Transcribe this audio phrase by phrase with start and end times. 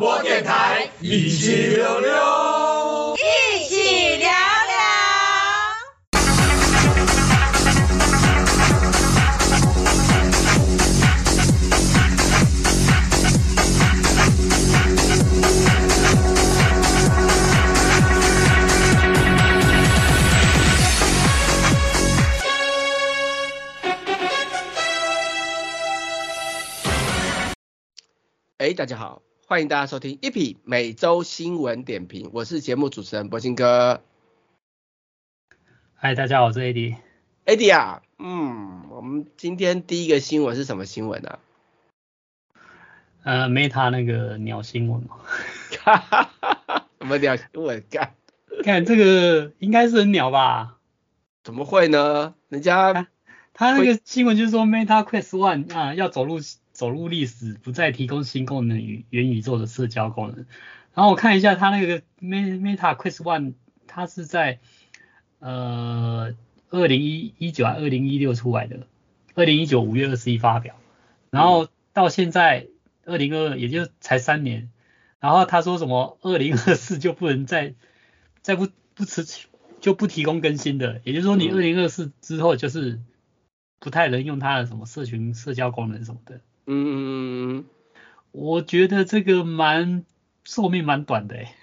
[0.00, 4.34] 播电台，一起溜溜，一起聊聊。
[28.56, 34.00] 哎，大家好，欢迎大家收听一匹每周新闻点评，我是节目主持人柏青哥。
[35.96, 36.94] 嗨，大家好，我是 AD。
[37.46, 41.38] AD 啊，嗯，我们今天第一个新闻是什么新闻呢、啊？
[43.24, 45.16] 呃，Meta 那个鸟新闻嘛。
[45.82, 47.82] 哈哈哈哈，什么鸟新闻？
[47.90, 48.14] 干？
[48.62, 50.78] 看这个应该是很鸟吧？
[51.42, 52.36] 怎么会呢？
[52.50, 53.08] 人家他，
[53.52, 56.38] 他那个新闻就是说 Meta Quest One 啊要走入。
[56.80, 60.46] 走入历史，不再提供新功能与元宇宙的社交功能。
[60.94, 63.52] 然后我看一下它那个 Meta Quest One，
[63.86, 64.60] 它是在
[65.40, 66.34] 呃
[66.70, 68.86] 二零一一九还二零一六出来的，
[69.34, 70.74] 二零一九五月二十一发表，
[71.28, 72.68] 然后到现在
[73.04, 74.70] 二零二二也就才三年。
[75.18, 77.74] 然后他说什么二零二四就不能再
[78.40, 79.48] 再不不持续
[79.82, 83.00] 就不提供更新的，也就是说你二零二四之后就是
[83.78, 86.40] 不太能用它的什么社群社交功能什么的。
[86.72, 87.64] 嗯，
[88.30, 90.04] 我觉得这个蛮
[90.44, 91.56] 寿命蛮短的哎。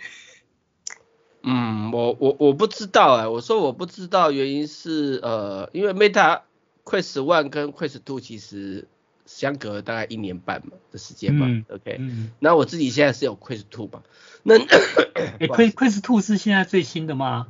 [1.43, 6.41] 嗯，我我我不知道哎，我说我不知道原因是呃，因为 Meta
[6.83, 8.85] Quest One 跟 Quest Two 其实
[9.25, 12.01] 相隔大概一年半嘛的时间嘛、嗯、，OK，
[12.39, 14.03] 那、嗯、我自己现在是有 Quest Two 嘛，
[14.43, 14.57] 那
[15.47, 17.47] Quest Quest Two 是现在最新的吗？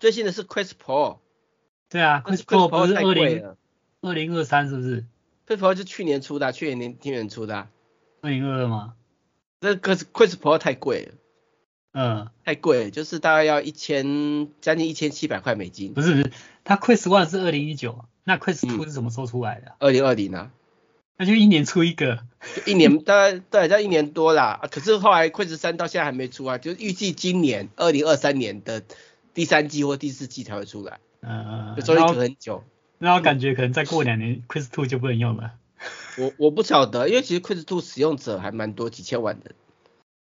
[0.00, 1.18] 最新的是 Quest Pro。
[1.88, 3.54] 对啊，Quest Pro 不是二零
[4.00, 5.04] 二零二三是不是
[5.46, 7.68] ？Quest Pro 是去年出的、啊，去年年今年出的、啊。
[8.22, 8.94] 二零二二吗？
[9.60, 11.12] 这个 Quest Pro 太贵了。
[11.98, 15.94] 嗯，太贵，就是大概要一千，将近一千七百块美金。
[15.94, 16.30] 不是不是，
[16.62, 19.74] 它 Quest One 是二零一九，那 Quest Two 是什么时候出来的？
[19.78, 20.50] 二零二零啊。
[21.16, 22.18] 那就一年出一个。
[22.66, 24.68] 一年 大概对，在一年多啦。
[24.70, 28.82] 可是后来 Quest 三到现在还没出啊，就预计今年二零二三年的
[29.32, 31.00] 第三季或第四季才会出来。
[31.22, 31.80] 嗯嗯。
[31.80, 32.62] 所以隔很久。
[32.98, 35.52] 那我感觉可能再过两年，Quest Two 就不能用了。
[36.18, 39.52] 我我不晓得，因为其实 Quest Two 使用者还蛮多，几千万的。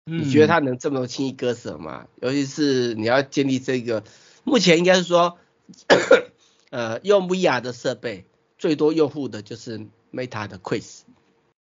[0.06, 0.20] 嗯。
[0.20, 2.06] 你觉得它能这么轻易割舍吗？
[2.22, 4.04] 尤其是你要建立这个，
[4.44, 5.36] 目前应该是说，
[6.70, 8.24] 呃，用 VR 的设备
[8.56, 11.00] 最多用户的就是 Meta 的 Quest，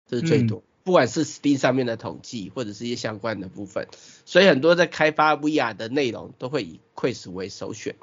[0.06, 0.58] 这是最多。
[0.58, 0.62] 嗯。
[0.84, 3.86] 不管是 Steam 上面的统计，或者是一些相关的部分，
[4.26, 7.94] 所以很多在开发 VR 的内容都会以 Quest 为首选。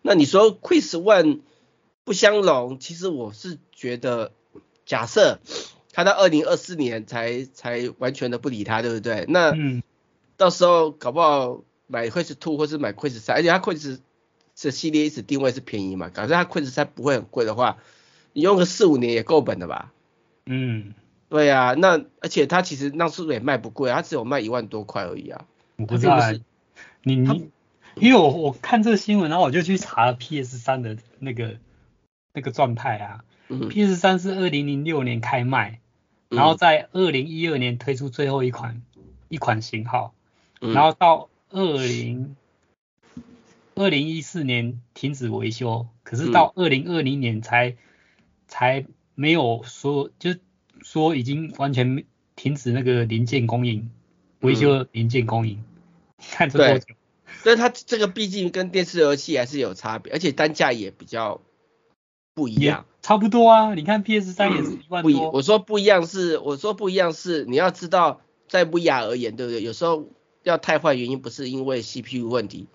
[0.00, 1.40] 那你说 Quest One？
[2.08, 4.32] 不相容，其实我是觉得，
[4.86, 5.40] 假设
[5.92, 9.26] 他到二零二四年才才完全的不理他，对不对？
[9.28, 9.52] 那
[10.38, 13.98] 到时候搞不好买 Quest Two 或是买 Quest 三，而且它 Quest
[14.54, 17.76] 这系列一直定位是便宜嘛，假设它 Quest 三不会很贵的话，
[18.32, 19.92] 你用个四五年也够本的吧？
[20.46, 20.94] 嗯，
[21.28, 25.44] 对啊，那而且它其实那速度也卖不贵，它只有卖一万多块而已啊。
[25.76, 26.16] 我不知道，
[27.02, 27.50] 你你，
[27.96, 31.58] 因为我我看这个新闻，然后我就去查 PS 三的那个。
[32.34, 35.80] 那个状态啊，PS 三是二零零六年开卖，
[36.28, 38.82] 然后在二零一二年推出最后一款
[39.28, 40.14] 一款型号，
[40.60, 42.36] 然后到二零
[43.74, 47.76] 二零一四年停止维修，可是到二零二零年才
[48.46, 48.84] 才
[49.14, 50.36] 没有说，就
[50.82, 52.04] 说已经完全
[52.36, 53.90] 停止那个零件供应，
[54.40, 55.64] 维修零件供应，
[56.18, 56.94] 看这多久？
[57.42, 61.40] 所以它这个毕竟跟电视游戏还是有差别，而且单价也比较。
[62.38, 63.74] 不一样，差不多啊。
[63.74, 65.12] 你看 PS 三 也是一万多。
[65.32, 69.60] 不，我说不一样是，我说不一样是，你要知道，在 VR 而言，对不对？
[69.60, 70.06] 有时候
[70.44, 72.68] 要太坏原因不是因为 CPU 问题，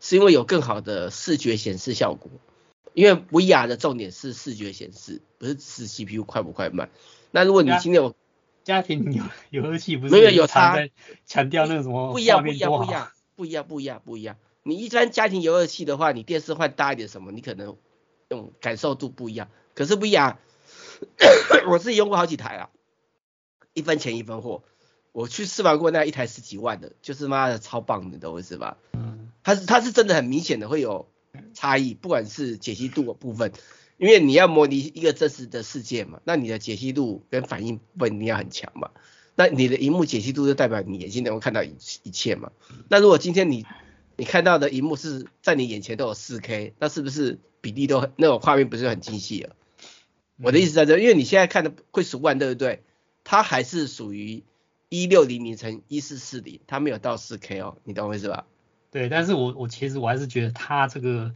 [0.00, 2.30] 是因为有更好的视觉显示效果。
[2.94, 6.88] 因为 VR 的重点是视觉显示，不是是 CPU 快不快慢。
[7.30, 8.14] 那如果你今天有
[8.64, 9.12] 家庭
[9.50, 10.88] 有游戏器，不是没有有差
[11.26, 14.36] 强调那个什么不一样不一样不一样不一样不一样不一样。
[14.62, 17.76] 你一般家庭游戏器的话，你电视换大一点什么，你可能。
[18.32, 20.38] 种感受度不一样，可是不一样。
[21.68, 22.70] 我自己用过好几台啊，
[23.72, 24.62] 一分钱一分货。
[25.12, 28.78] 我去试玩过那一台十几万的，就是妈的超棒的，你懂我意思吧？
[28.92, 29.30] 嗯。
[29.44, 31.08] 它是它是真的很明显的会有
[31.52, 33.52] 差异，不管是解析度的部分，
[33.98, 38.90] 因为你要模拟一个真实的世界嘛，那你的解析度跟反应不一定要很强嘛。
[39.34, 41.74] 那你的荧幕解析度就代表你眼睛能够看到一
[42.04, 42.52] 一切嘛。
[42.88, 43.66] 那如果今天你
[44.22, 47.40] 你看到的荧幕是在你眼前都有四 K，那是不是？
[47.60, 49.56] 比例都很，那种画面不是很精细了。
[50.40, 52.84] 我的意思在这，因为你现在看的 Quest One 对不对？
[53.24, 54.44] 它还是属于
[54.88, 58.46] 一六零零乘一四四零，它没有到四 K 哦，你懂我意思吧？
[58.92, 61.34] 对，但是我我其实我还是觉得它这个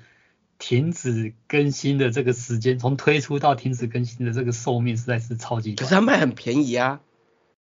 [0.61, 5.75] 停止更新的这个时间，从推出到停止更新的这个寿命实在是超级。
[5.75, 7.01] 可是它卖很便宜啊，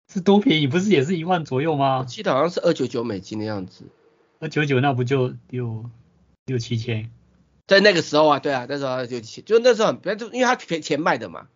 [0.08, 0.68] 是多便宜？
[0.68, 2.00] 不是也是一万左右吗？
[2.00, 3.84] 我记得好像是二九九美金的样子。
[4.40, 5.90] 二九九那不就六
[6.46, 7.12] 六七千？
[7.68, 11.48] 在那个时候啊，对啊，那时候就就那时候很，就因为它便钱卖的嘛。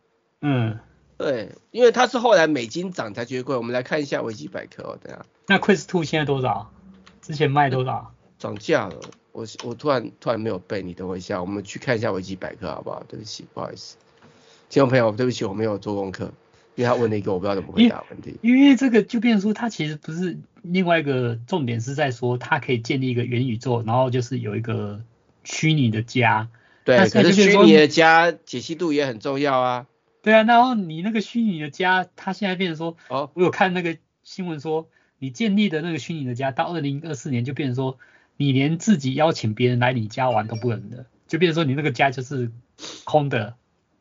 [0.42, 0.80] 嗯，
[1.18, 3.56] 对，因为它是后来美金涨才觉得贵。
[3.56, 5.26] 我们来看一下维基百科哦，等下。
[5.48, 6.72] 那 Quest 2现在多少？
[7.22, 8.14] 之前卖多少？
[8.38, 9.00] 涨价了。
[9.32, 13.02] 我我突然突然没有背，你等我一下，我们去看一下维基百科好不好？
[13.08, 13.96] 对不起，不好意思，
[14.70, 16.32] 听众朋友，对不起，我没有做功课，
[16.76, 18.36] 因为他问了一个我不知道怎么回答问题。
[18.42, 25.02] 因为这个就变成说，他其实不是另外一个重点是在说，他可以建立一个元宇宙，然后就是有一个
[25.44, 26.50] 虚拟的家。
[26.84, 29.88] 对，可是虚拟的家解析度也很重要啊。
[30.22, 34.88] 对啊，然后你那个虚拟的家，它现在变成说，哦，我有看那个新闻说，
[35.20, 38.00] 你建立的那个虚拟的家，到二零二四年就变成说，
[38.36, 42.52] 你连自己邀请别人来你家玩都不能的，就变成说你那个家就是
[43.04, 43.56] 空的。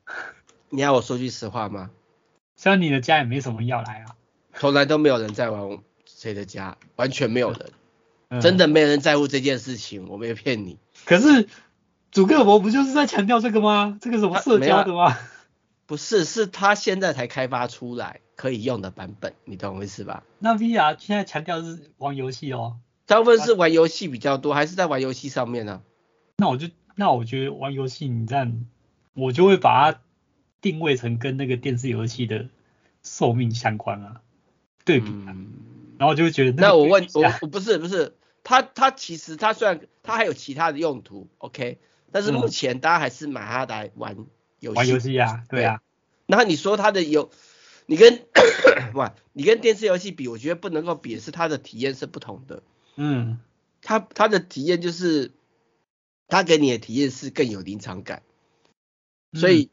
[0.71, 1.91] 你要我说句实话吗？
[2.57, 4.17] 虽然你的家也没什么要来啊，
[4.55, 7.71] 从来都没有人在玩谁的家，完全没有人，
[8.29, 10.79] 嗯、真的没人在乎这件事情，我没有骗你。
[11.05, 11.49] 可是。
[12.13, 13.97] 祖克伯不就是在强调这个吗？
[13.99, 15.17] 这个什么社交的吗？
[15.87, 20.23] 不是，是他现在才开发出来可以用的版本，你懂我意思吧？
[20.39, 22.77] 那 VR 现在强调是玩游戏哦，
[23.07, 25.81] 大部分是玩游戏比较多，还是在玩游戏上面呢、啊？
[26.37, 28.67] 那我就那我觉得玩游戏，你这样
[29.15, 30.01] 我就会把它
[30.63, 32.49] 定位成跟那个电视游戏的
[33.03, 34.23] 寿命相关啊，
[34.87, 35.53] 对比、啊嗯，
[35.99, 41.79] 然后就会觉得那，那我问我我不是不是，他他其实他虽然他还有其他的用途，OK。
[42.15, 44.15] 但是目前大家还是买它来玩
[44.61, 45.81] 游戏，玩游戏啊，对啊。
[46.27, 47.31] 然后你说它的有，
[47.87, 48.27] 你跟
[48.93, 52.63] 哇，你跟电视游戏比，我觉得不能够比，是它的体验是不同的。
[52.97, 53.41] 嗯，
[53.81, 55.31] 它它的体验就是，
[56.29, 58.23] 它给你的体验是更有临场感。
[59.33, 59.71] 所以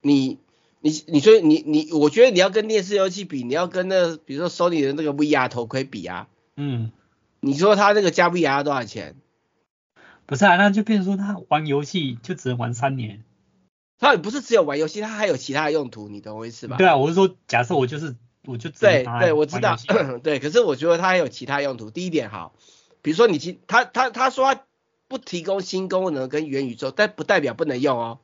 [0.00, 0.38] 你
[0.80, 6.92] 你你说你你，我觉得你要跟电视游戏比，你要跟那个比如说 Sony 的那个 VR 头盔比啊，嗯，
[7.40, 9.16] 你说它那个加 VR 要多少钱？
[10.26, 13.24] 不是啊，那就变成说他玩游戏就只能玩三年。
[13.98, 16.76] 他也不是只有玩游戏，他还有其他的用途，你懂我意思吧？
[16.76, 18.14] 对啊，我是说，假设我就是
[18.44, 19.76] 我就对对，我知道，
[20.22, 21.90] 对，可是我觉得他还有其他用途。
[21.90, 22.54] 第一点好，
[23.02, 24.62] 比如说你其他他他说他
[25.08, 28.20] 不提供新功能跟元宇宙，但不代表不能用哦。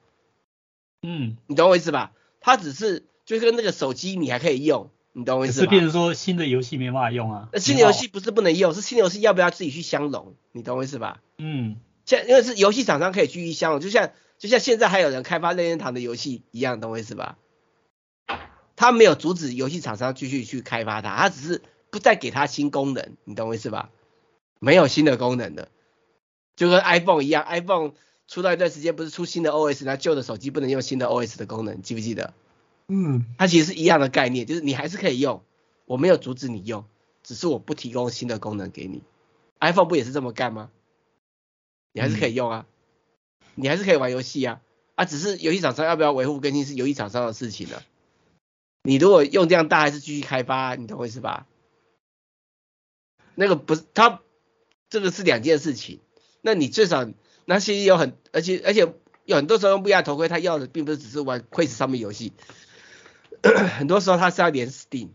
[1.05, 2.13] 嗯，你懂我意思吧？
[2.41, 5.65] 它只是就跟那个手机你还可以用，你懂我意思吧？
[5.65, 7.49] 是变成说新的游戏没办法用啊？
[7.53, 10.35] 那新的游戏不是不能用，是新的游戏要不要自己去相容？
[10.53, 11.21] 你懂我意思吧？
[11.39, 11.77] 嗯。
[12.07, 17.39] 现因为是游戏厂商可以继续相容，就像就像现在还有人开发任天堂的游戏一样，懂我意思吧？
[18.77, 23.89] 他没有阻止游戏厂商继续去开发它，他只是不再给它新功能，你懂我意思吧？
[24.59, 25.69] 没有新的功能的，
[26.57, 27.93] 就跟 iPhone 一样，iPhone
[28.27, 32.33] 出了一段时间不是出新的 OS，那旧的手机不能用新的 OS 的功能，记不记得？
[32.89, 35.43] 嗯，它其实是一样的概念，就是你还是可以用，
[35.87, 36.85] 我没有阻止你用，
[37.23, 39.03] 只是我不提供新的功能给你。
[39.61, 40.71] iPhone 不也是这么干吗？
[41.93, 42.67] 你还是可以用啊，
[43.41, 44.61] 嗯、你还是可以玩游戏啊，
[44.97, 47.83] 啊，只是游戏厂商要不要维护更新是游戏厂商的事情了。
[48.83, 51.47] 你如果用这样大，还是继续开发，你懂我意思吧？
[53.35, 54.21] 那个不是，它
[54.91, 56.01] 这个是两件事情。
[56.43, 57.09] 那你最少
[57.45, 58.93] 那些有很，而且而且
[59.25, 62.33] 有很多时候用 VR 头盔，他要的并不是只是玩 Quest 上面游戏，
[63.79, 65.11] 很多时候他是要连 Steam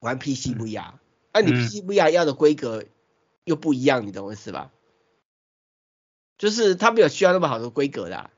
[0.00, 0.92] 玩 PC VR，
[1.32, 2.84] 那、嗯啊、你 PC VR 要的规格
[3.44, 4.70] 又不一样，你懂我意思吧？
[6.38, 8.30] 就是他没有需要那么好的规格的、啊。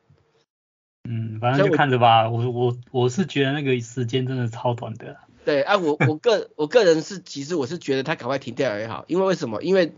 [1.08, 2.30] 嗯，反正就看着吧。
[2.30, 5.18] 我我我是觉得那个时间真的超短的。
[5.44, 9.62] 对啊，我我个我个人是其实我是觉得他赶快停掉也好，因为为什么？
[9.62, 9.94] 因为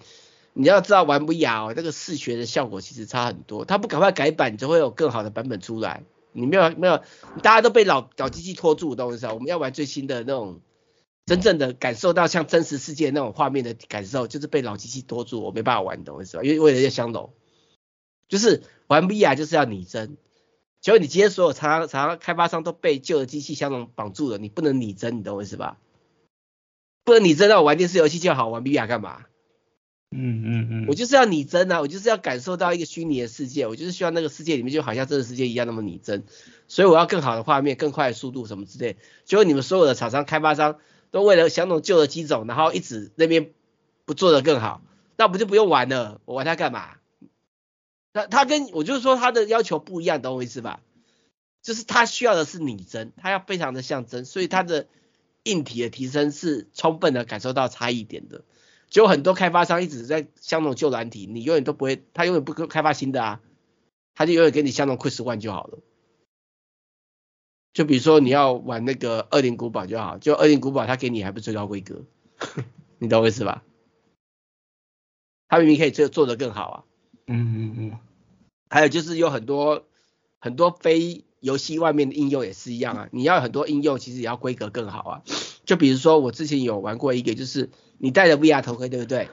[0.55, 3.65] 你要知道玩 VR 哦，那个视觉的效果其实差很多。
[3.65, 6.03] 它不赶快改版，就会有更好的版本出来。
[6.33, 7.03] 你没有没有，
[7.43, 9.27] 大家都被老老机器拖住，懂我意思？
[9.29, 10.61] 我们要玩最新的那种，
[11.27, 16.43] 真正的感受到像真实世界那种画面的感受，就是被老机器拖住，我没办法玩，懂我意思吧？
[16.43, 17.33] 因为为了要相容。
[18.29, 20.17] 就是玩 VR 就是要拟真，
[20.81, 25.77] 结果你今天所有厂商厂商开发商都被旧的机器相容绑住了，你不能拟真，你懂我意思吧？
[27.05, 29.27] 不能拟真，让我玩电视游戏就好，玩 VR 干嘛？
[30.13, 36.25] 嗯嗯嗯，我就是要拟真啊，我就是要感受到一个虚拟的世界，我就是希望那个世界里面就好像真实世界一样那么拟真，
[36.69, 38.97] 所以我要更好的画面、更快的速度什么之类。
[39.25, 40.79] 结果你们所有的厂商开发商
[41.11, 43.51] 都为了相容旧的机种，然后一直那边
[44.05, 44.83] 不做得更好，
[45.17, 46.21] 那不就不用玩了？
[46.25, 46.97] 我玩它干嘛？
[48.15, 50.81] 那他跟我就是说他的要求不一样，懂我意思吧？
[51.63, 54.87] 就是他需要的是拟真，他要非常的像真，所以他的
[55.45, 58.43] 硬体的提升是充分的感受到差异点的。
[58.93, 63.41] 就很多开发商一直在相中旧软体，你永远都不会，他永远不开发新的啊，
[64.15, 65.79] 他就永远给你相中 Quest One 就好了。
[67.73, 72.05] 就比如说你要玩那个二零古堡就好，就二零古堡他给你还不是最高规格，
[73.01, 73.65] 你懂我意思吧？
[75.49, 76.85] 他明明可以做做得更好啊。
[77.27, 77.99] 嗯嗯嗯。
[78.69, 79.87] 还有就是有很多
[80.39, 85.23] 很多非游戏外面的应用也是一样啊，你要很多应用其实也要规格更好啊。
[85.65, 89.29] 就比如说我之前有玩过一个，就是你戴着 VR 头盔，对不对？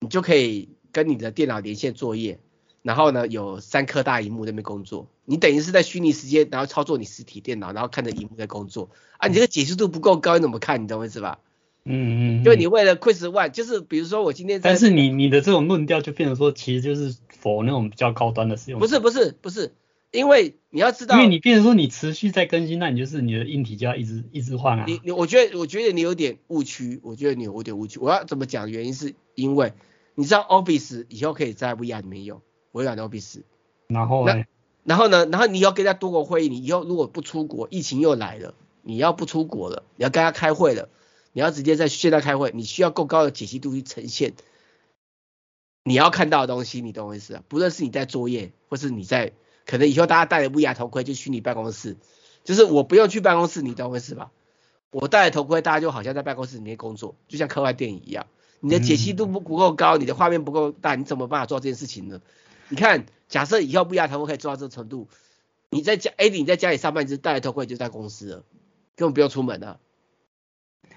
[0.00, 2.38] 你就可以跟你的电脑连线作业，
[2.82, 10.82] 然后呢有三颗大荧幕在那边工作，你等于是在虚拟时间，然后操作你实体电脑，然后看着荧幕在工作啊，你这个解析度不够高，你怎么看？
[10.82, 11.40] 你懂我意思吧？
[11.84, 12.44] 嗯嗯。
[12.44, 18.78] 就你为了 Quest One，就是比如说我今天，但是你你的这种论调就变成说，其实就是 for 那种比较高端的使用。
[18.78, 19.72] 不是不是不是。
[20.12, 24.84] 因为你要知道，因为你变成说你持续在更新，那你就是你的硬体就要一直一直换啊。
[24.86, 27.98] 你你我觉得我觉得你有点误区，我觉得你有点误区。
[27.98, 28.70] 我要怎么讲？
[28.70, 29.74] 原因是因为
[30.14, 32.40] 你知道 Office 以后可以在 VR 里面用，
[32.72, 33.42] 微软的 Office。
[33.88, 34.44] 然后呢？
[34.84, 35.26] 然后呢？
[35.26, 40.88] 然后你要跟他多国会议，你以后如果不出国，疫情又来了，你要不出国了，你要跟他开会了，
[41.32, 44.32] 你要直接在线上开会，你需要够高的解析度去呈现
[45.84, 47.42] 你要看到的东西，你懂我意思啊？
[47.48, 49.32] 不论是你在作业，或是你在。
[49.66, 51.96] 可能以后大家戴着 VR 头盔就虚拟办公室，
[52.44, 54.30] 就是我不用去办公室，你懂我意思吧？
[54.92, 58.26] 我戴着头盔，大家就好像在办公室里面工作，就像科幻电影一样。
[58.60, 62.22] 你的解析度不不够高，你的画面不够大，你怎么办法做这件事情呢？
[62.68, 65.08] 你看，假设以后 VR 头盔可以做到这个程度，
[65.68, 68.44] 你在家，哎，你在家里上班，你就戴着头盔就在公司了，
[68.94, 69.80] 根本不用出门了。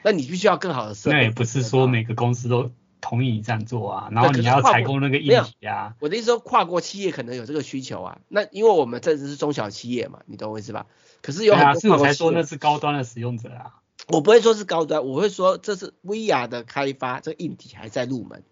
[0.03, 1.15] 那你必须要更好的设备。
[1.17, 2.71] 那也不是说每个公司都。
[3.01, 5.95] 同意你这样做啊，然后你要采购那个硬体啊。
[5.99, 8.19] 我的意思说，跨国企业可能有这个需求啊。
[8.27, 10.85] 那因为我们这只是中小企业嘛，你懂我意思吧？
[11.21, 13.81] 可是有很多，是我才说那是高端的使用者啊。
[14.07, 18.43] 我不会说是高端，我会说这是 VR 的开发，这个硬体还在入门，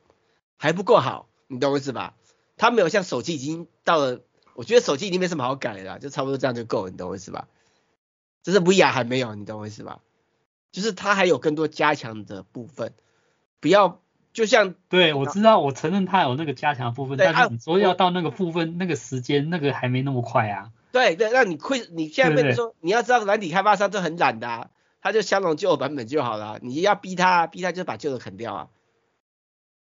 [0.57, 2.13] 还不够好，你懂我意思吧？
[2.57, 4.21] 它没有像手机已经到了，
[4.53, 7.47] 我觉得手机已经没什么好改了，就差不多这样就够了，你懂我意思吧？
[8.43, 9.99] 这是 VR 还没有，你懂我意思吧？
[10.71, 12.93] 就是它还有更多加强的部分，
[13.59, 14.01] 不要。
[14.37, 20.69] 就像对，我知道，我承认他有那个加强部分，但是你说要到那个部分，那个时间，那个还没那么快啊。
[20.91, 24.69] 对对，那你会，你现在说，你要知道软体开发商就很懒的啊，
[25.01, 28.67] 他就相容旧版本就好了，你要逼他，逼他就把旧的砍掉啊，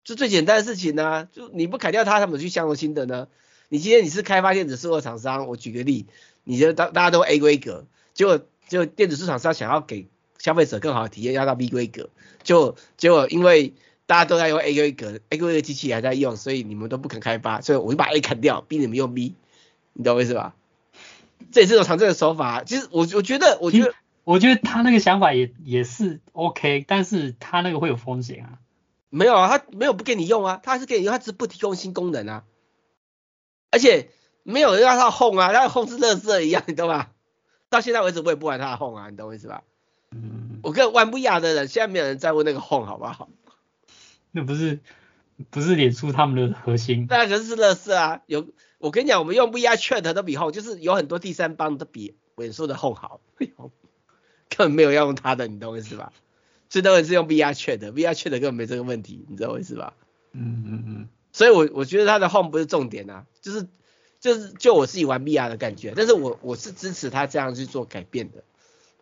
[0.03, 3.29] 这最简单的事情呢、啊，就你不砍掉他，他怎么去相容新的呢？
[3.69, 6.09] 你今天你是开发电子书的厂商，我举个例，
[6.43, 12.11] 你觉得大大家都 A 规格，结果就电子书厂商想要给消费者更好的体验，要到 B 规格，
[12.43, 13.75] 就结果因为。
[14.07, 19.35] 大家都在用 A 规格，A 规格机器还在用，所以你们都不肯开发，所以我就把 A 砍掉，逼你们用 B，
[19.93, 20.55] 你懂我意思吧？
[21.51, 22.63] 这也是种常见的手法。
[22.65, 23.95] 其实我我觉得，我觉得，
[24.25, 28.59] 我觉得他那个想法也也是 OK，但是他那个会有风险啊。
[29.11, 32.45] 没有啊，他没有不给你用啊，他还是给你用，他只是不提供新功能啊。
[33.71, 34.11] 而且
[34.43, 37.11] 没有人让他 Home 啊，他 Home 是乐色一样，你懂吧？
[37.69, 39.63] 到现在为止我也不玩他的 Home 啊，你懂我意思吧？
[40.11, 40.61] 嗯。
[40.63, 43.29] 我跟玩不雅的人，现在没有人在乎那个 Home 好不好？
[44.33, 44.81] 那不是
[45.51, 48.23] 不是脸书他们的核心，那可是是乐视啊！
[48.27, 48.49] 有
[48.79, 56.13] 我跟你讲，我们用 VR Chat 都比 Home，就是有很多第三方都比脸书的 Home 好，根本没有要用它的，你懂我意思吧？
[56.69, 59.95] 最多人是用 VR Chat，VR Chat 根本没这个问题，你知道我意思吧？
[60.33, 61.09] 嗯嗯嗯。
[61.33, 63.69] 所以我我觉得它的 Home 不是重点啊，就是
[64.21, 68.45] 就是就我自己玩 VR 的感觉，但是我我是支持他这样去做改变的，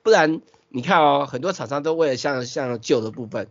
[0.03, 3.49] 不然你看哦，很多厂商都为了像像旧的部分。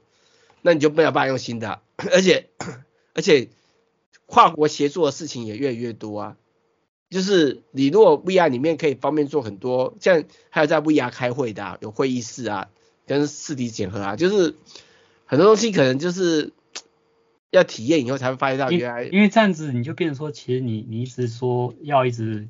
[0.61, 2.49] 那你就没有办法用新的， 而且
[3.13, 3.49] 而且
[4.25, 6.37] 跨国协作的事情也越来越多啊。
[7.09, 12.69] 就是你如果 VR 里面可以方便做很多，像还有在 VR 开会的啊，有会议室啊，
[13.07, 14.53] 跟视体检核啊，就是
[15.25, 16.53] 很多东西可能就是
[17.49, 19.05] 要体验以后才会发现到原来。
[19.05, 22.47] 因为这样子你就变成说，其实你你一直说要一直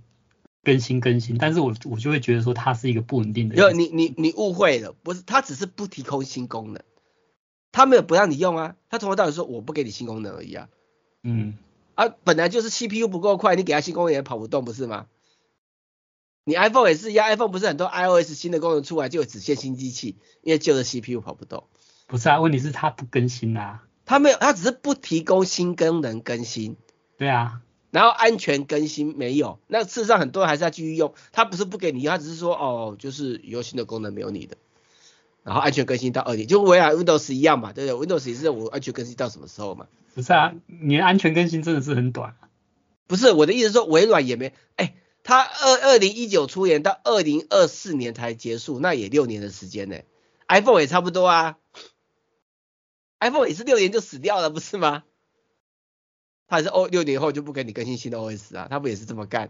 [0.61, 3.55] 更新更新，但是我我就会觉得说它是一个不稳定的。
[3.55, 6.83] 有你你你误会了，不是，它只是不提供新功能。
[7.71, 10.69] 他没有不让你用啊，他从头到尾说我不给你新功能而已啊。
[11.23, 11.57] 嗯，
[11.95, 15.07] 啊，本来就是 CPU 不够快，你给他新功能也跑不动，不是吗？
[16.45, 21.65] 你 iPhone 也是一样，iPhone 不是很多 iOS 新的功能出来就只限新机器，因为旧的 CPU 跑不动。
[22.07, 23.83] 不是啊，问题是它不更新啊。
[24.05, 26.75] 它没有，它只是不提供新功能更新。
[27.17, 27.61] 对啊。
[27.91, 34.57] 然后安全更新没有，那事实上很多人还是要继续用，它不是不给你用，它只是说哦，就是有新的功能没有你的。
[35.49, 39.87] 然后安全更新到二点，就微软 Windows 一样嘛，对不对？Windows 也是我安全更新到什么时候嘛？
[40.13, 42.35] 不是啊，你的安全更新真的是很短。
[43.07, 49.97] 不是我的意思是说，微软也没，哎，它二二零一九出年到二零二四年才结束，那也六年的时间呢。
[50.47, 51.57] iPhone 也差不多啊
[53.19, 55.03] ，iPhone 也是六年就死掉了，不是吗？
[56.47, 59.49] 它还是哦，六年后就不给你更新新的 OS 啊，它不也是这么干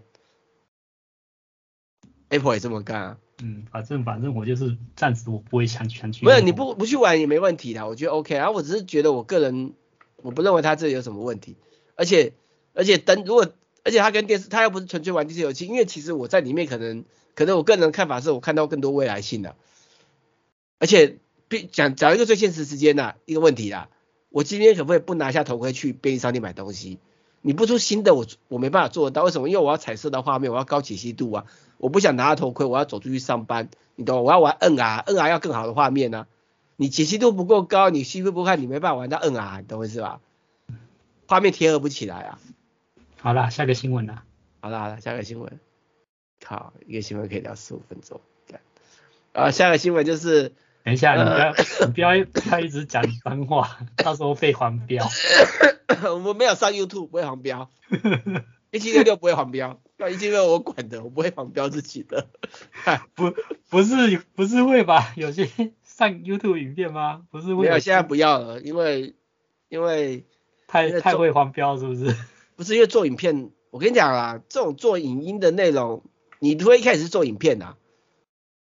[2.30, 3.18] ？Apple 也这么干啊。
[3.42, 6.26] 嗯，反正反正我就是暂时我不会想想去。
[6.26, 8.52] 不是你不不去玩也没问题的，我觉得 OK 啊。
[8.52, 9.74] 我只是觉得我个人
[10.18, 11.56] 我不认为他这里有什么问题，
[11.96, 12.34] 而且
[12.74, 13.52] 而且等如果
[13.84, 19.56] 而且他跟电视，他又不是纯粹玩电视游戏，因为其实我在里面可能可能我个人的看法是我看到更多未来性的，
[20.78, 21.18] 而且
[21.72, 23.90] 讲讲一个最现实时间的一个问题啦。
[24.30, 27.00] 我今天可不可以不拿下头盔去便利商店买东西？
[27.42, 29.24] 你不出新的，我我没办法做得到。
[29.24, 29.48] 为什么？
[29.48, 31.46] 因为我要彩色的画面，我要高解析度啊！
[31.78, 34.24] 我不想拿下头盔，我要走出去上班，你懂？
[34.24, 36.28] 我要玩 NR，NR 要更好的画面呢、啊。
[36.76, 40.20] 你解析度不够高，你戏不不看，你没办法玩到 NR，你懂我意思吧？
[41.28, 42.40] 画面贴合不起来啊。
[43.18, 44.24] 好了，下个新闻了。
[44.60, 45.60] 好了好了，下个新闻。
[46.42, 48.20] 靠，一个新闻可以聊十五分钟。
[49.32, 50.54] 啊，下个新闻就是。
[50.84, 51.54] 等一下，你不要，
[51.86, 55.06] 你不要，不要一直讲脏话， 到时候被黄标。
[56.14, 57.70] 我们没有上 YouTube，不会黄标。
[58.72, 62.28] 一七六六不会黄标，那一七六我管的，我不会黄标自己的。
[63.16, 63.34] 不，
[63.68, 65.12] 不是，不是会吧？
[65.16, 65.50] 有些
[65.84, 67.24] 上 YouTube 影片吗？
[67.32, 67.64] 不是会。
[67.64, 69.16] 没有，现在不要了，因为
[69.70, 70.24] 因为
[70.68, 72.16] 太太会黄标，是不是？
[72.56, 76.04] 不是，因为做影片，我跟你讲啊，这种做影音的内容，
[76.38, 77.76] 你不会一开始是做影片啊，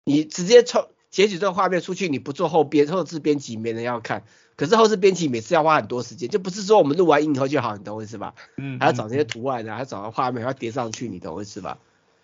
[0.06, 0.88] 你直接抽。
[1.10, 4.24] 截取这个画面出去，你不做后编后置编辑，没人要看。
[4.56, 8.36] 可是后置编辑每次要花很多时间，就不是说我们录完音以后就好，你懂我意思吧？
[8.58, 11.78] 嗯，还要找那些图案啊，还要找到画面，还要叠上去，你懂我意思吧？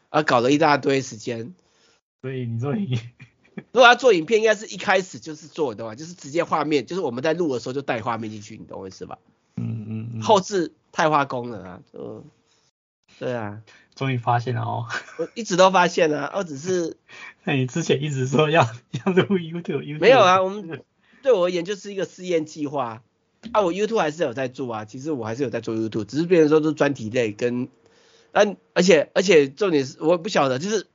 [0.09, 1.53] 啊搞了一大堆时间。
[2.21, 2.99] 所以你做影，
[3.71, 9.17] 如果要做影片，应该是一开始就是做的话，就是直接画面，就是我们在录的时候就带画面进去，你懂我意思吧？
[9.55, 10.21] 嗯嗯嗯。
[10.21, 12.23] 后置太花工了啊，就。
[13.19, 13.61] 对啊，
[13.95, 14.85] 终于发现了哦。
[15.17, 16.97] 我一直都发现了，我只是。
[17.45, 18.63] 那你之前一直说要
[19.05, 20.83] 要录 YouTube，YouTube 没有啊，我们
[21.21, 23.03] 对我而言就是一个试验计划。
[23.51, 27.69] 啊，我 YouTube 还是有在做啊，其实我还是有在做 YouTube，只是别人说都是专题类跟，
[28.31, 30.87] 但，而且而且重点是我不晓得，就是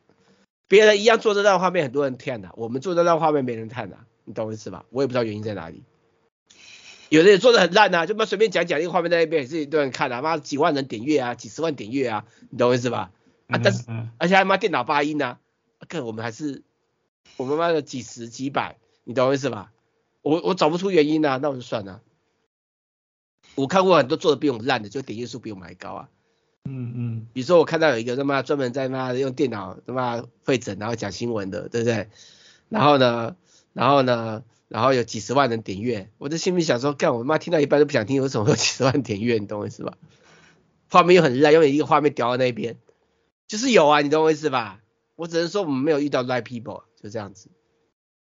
[0.66, 4.84] 别人一样做这段画面，很多人看的，我们做这段画面没人看的，你懂我意思吧？
[4.90, 5.84] 我也不知道原因在哪里。
[7.10, 13.10] 有的也做的很烂呐、啊，就妈随便讲讲一个画面在那边，自己都能看啊，妈几万人点阅啊，几十万点阅啊，你懂我意思吧？
[13.48, 13.84] 啊，但是
[14.16, 15.40] 而且还妈电脑发音啊，
[15.88, 16.62] 可我们还是
[17.36, 19.72] 我们妈的几十几百，你懂我意思吧？
[20.22, 22.00] 我我找不出原因啊，那我就算了。
[23.56, 26.08] 我看过很多做的比我们烂的，就点阅数比我们还高啊。
[26.64, 27.26] 嗯嗯。
[27.32, 32.08] 比如说我看到有一个他妈专门在妈用电脑他妈会诊然后讲新闻的，对不对？
[32.68, 33.34] 然后呢，
[33.72, 34.44] 然后呢？
[34.70, 39.38] 然后有几十万人点阅，我在心里想说，干我妈听到一半都不想听，为什么会有几十万点阅？
[39.38, 39.94] 你懂我意思吧？
[40.88, 42.76] 画面又很烂，因为一个画面掉到那边，
[43.48, 44.80] 就是有啊，你懂我意思吧？
[45.16, 47.50] 我只能说我们没有遇到 right people，就这样子。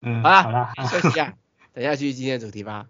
[0.03, 1.35] 嗯，好啦，好了，休息一下，
[1.73, 2.85] 等一下继续今天的主题吧。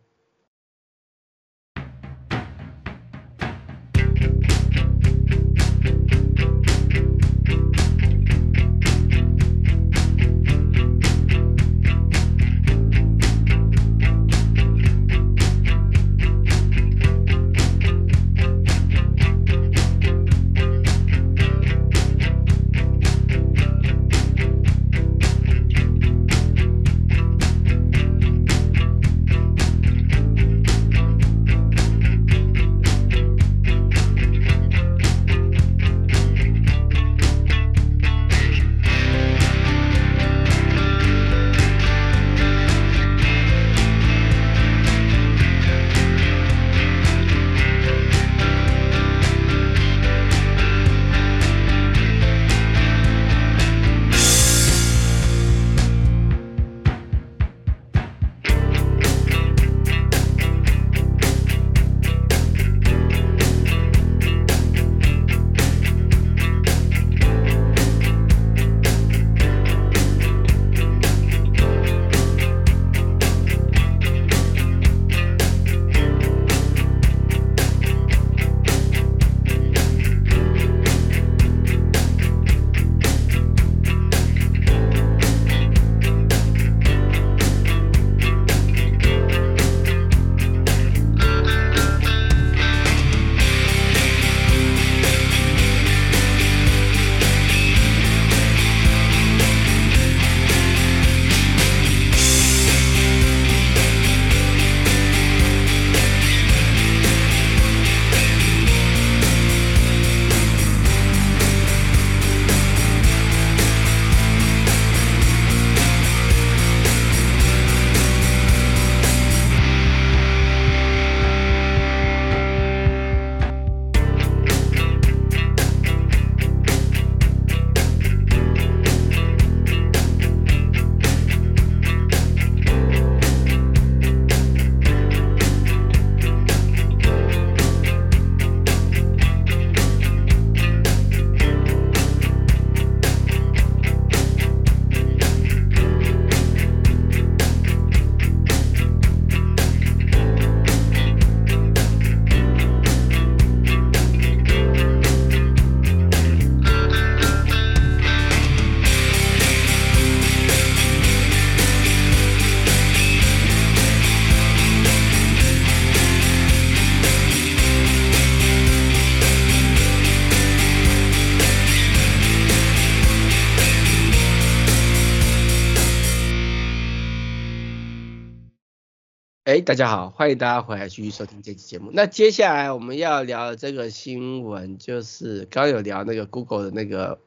[179.68, 181.92] 大家好，欢迎大家回来继续收听这期节目。
[181.94, 187.20] 那接下来我们要聊的这个新闻，就是刚刚有聊那个 Google 的那个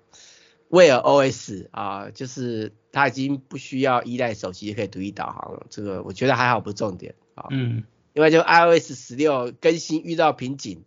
[0.71, 5.67] Wear OS 啊，就是它已经不需要依赖手机就可以独立导航了。
[5.69, 7.49] 这个我觉得还好，不是重点啊。
[7.51, 7.85] 嗯。
[8.15, 10.83] 另外就 iOS 十六更新遇到瓶颈，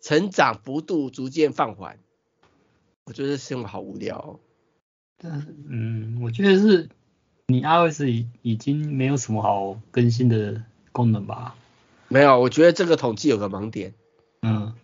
[0.00, 1.98] 成长幅度逐渐放缓。
[3.04, 4.40] 我觉得这新闻好无聊哦。
[5.18, 6.88] 但是，嗯，我觉得是。
[7.48, 10.62] 你 iOS 已已经没有什么好更新的
[10.92, 11.56] 功能吧？
[12.08, 13.94] 没有，我觉得这个统计有个盲点。
[14.42, 14.74] 嗯，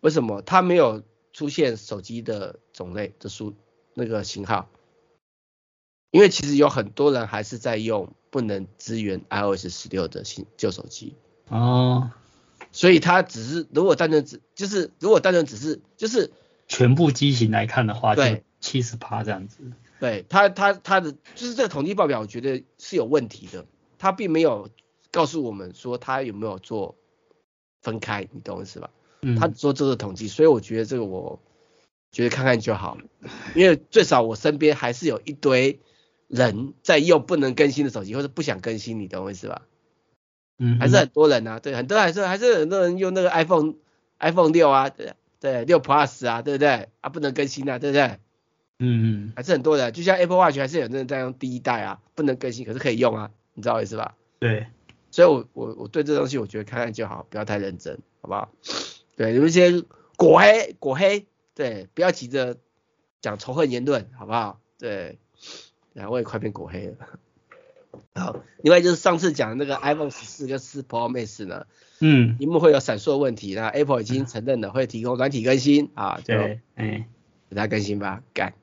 [0.00, 3.54] 为什么它没有出现手机的种类的数
[3.94, 4.68] 那个型号？
[6.10, 11.14] 因为其实有很多人还是在用不能支援 iOS 十六的新旧手机。
[11.48, 12.10] 哦，
[12.70, 16.32] 所以它只是如果单纯只就是如果单纯只是就是
[16.68, 19.58] 全部机型来看的话，对，就七十趴这样子。
[20.00, 23.64] 对他，他他的就是这个统计报表，我觉得是有问题的。
[23.98, 24.68] 它并没有
[25.12, 26.96] 告诉我们说他有没有做
[27.82, 28.90] 分开，你懂我意思吧？
[29.20, 29.36] 嗯。
[29.36, 31.38] 他做这个统计，所以我觉得这个我
[32.10, 32.98] 觉得看看就好，
[33.54, 35.78] 因为最少我身边还是有一堆
[36.28, 39.62] 人在用不能更新的手机，或者不想更新，你懂我意思吧？
[40.58, 40.80] 嗯。
[40.80, 43.74] 还是很多人啊，对，很多还是还是很多人用那个 iPhone
[44.18, 46.88] iPhone 六啊，对对，六 Plus 啊，对不对？
[47.00, 48.18] 啊，不能更新啊，对不对？
[48.78, 54.16] 嗯嗯，还是很多的，就像 Apple Watch 还是有人在用第一代啊，不能更新，可是可以用啊，你知道我意思吧？
[54.40, 54.66] 对，
[55.12, 58.50] 所以我我我对这东西我觉得看看就好，不要太认真，好不好？
[59.14, 59.84] 对，你们先
[60.16, 62.56] 果黑果黑，对，不要急着
[63.20, 64.58] 讲仇恨言论，好不好？
[64.78, 65.18] 对，
[65.92, 66.96] 然后我也快变果黑了。
[68.14, 71.66] 好，另外就是上次讲的那个 iPhone 十四跟十四 Pro Max 呢，
[72.00, 77.06] 嗯，屏幕会有闪烁问题，那 Apple 已经承认了会提供软体更新啊，对，哎，
[77.50, 78.54] 给它更新吧，干。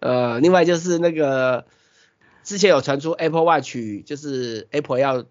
[0.00, 1.64] 呃，另外就是那个
[2.42, 5.24] 之前有传出 Apple Watch 就是 Apple 要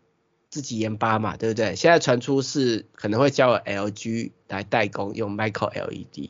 [0.49, 1.75] 自己研发嘛，对不对？
[1.75, 6.29] 现在传出是可能会交由 LG 来代工用 Micro LED。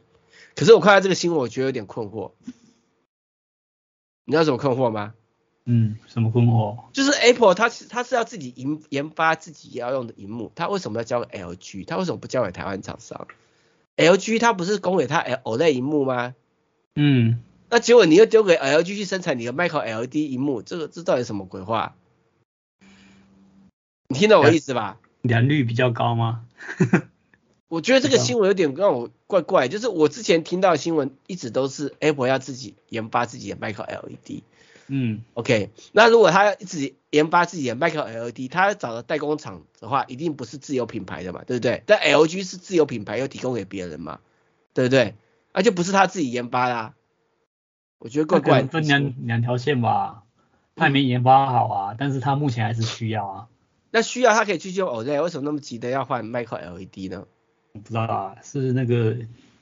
[0.56, 2.32] 可是我看到这个新闻，我觉得有点困惑。
[4.26, 5.14] 你知道什么困惑吗？
[5.66, 6.78] 嗯，什么困惑？
[6.94, 11.86] 就是 Apple 它它是要自己研研发自己要用的荧幕，它为什么要交给 LG？
[11.86, 13.28] 它为什么不交给台湾厂商
[13.98, 16.36] ？LG 它不是供给它 OLED 荧幕吗？
[16.96, 17.42] 嗯。
[17.68, 21.96] 那结果你又丢给 LG 去生产你的 Micro LED 荧幕，这个这到底什么鬼话？
[24.08, 24.98] 你听懂我意思吧？
[25.22, 26.46] 良率比较高吗？
[27.68, 34.44] 我觉得这个新闻有点让我怪怪，就是我之前听到的新闻一直都是 Apple 要自己研发自己的 Micro LED。
[34.88, 41.82] 嗯，OK，那如果他要自己研发自己的 Micro LED，他要找的代工厂的话，一定不是自有品牌的嘛，对不对？
[41.88, 44.20] 但 LG 是自有品牌，又提供给别人嘛，
[44.76, 45.16] 对不对？
[45.54, 46.94] 那就不是他自己研发啦。
[47.98, 50.24] 我觉得怪怪，分两两条线吧，
[50.76, 53.48] 他还没研发好啊，嗯、但是他目前还是需要啊。
[53.96, 57.26] 那需要他可以继续用 OLED，为什么那么急的要换 Micro LED 呢？
[57.72, 59.16] 我不知道啊，是那个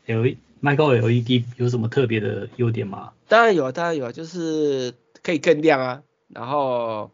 [0.07, 0.25] L
[0.59, 3.11] Micro LED 有什么特别的优点吗？
[3.27, 7.11] 当然有，当然有，就是可以更亮啊，然后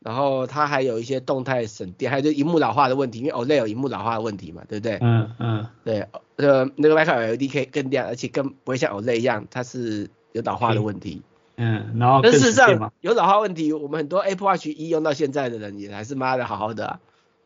[0.00, 4.98] 然后它还有一些动态省电，还有就荧幕老化的问题，因为 OLED 有荧幕老化的问题嘛，对不对？
[5.00, 10.10] 嗯嗯，对，呃那个 Micro LED 可以更亮，而且更不会像 OLED 一样，它是。
[10.32, 17.00] 有老化的问题，嗯，然后但事实上有老化问题，我们很多 Apple Watch 一用到现在的人也还是妈的好好的啊，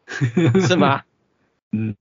[0.66, 1.02] 是吗？
[1.72, 1.94] 嗯，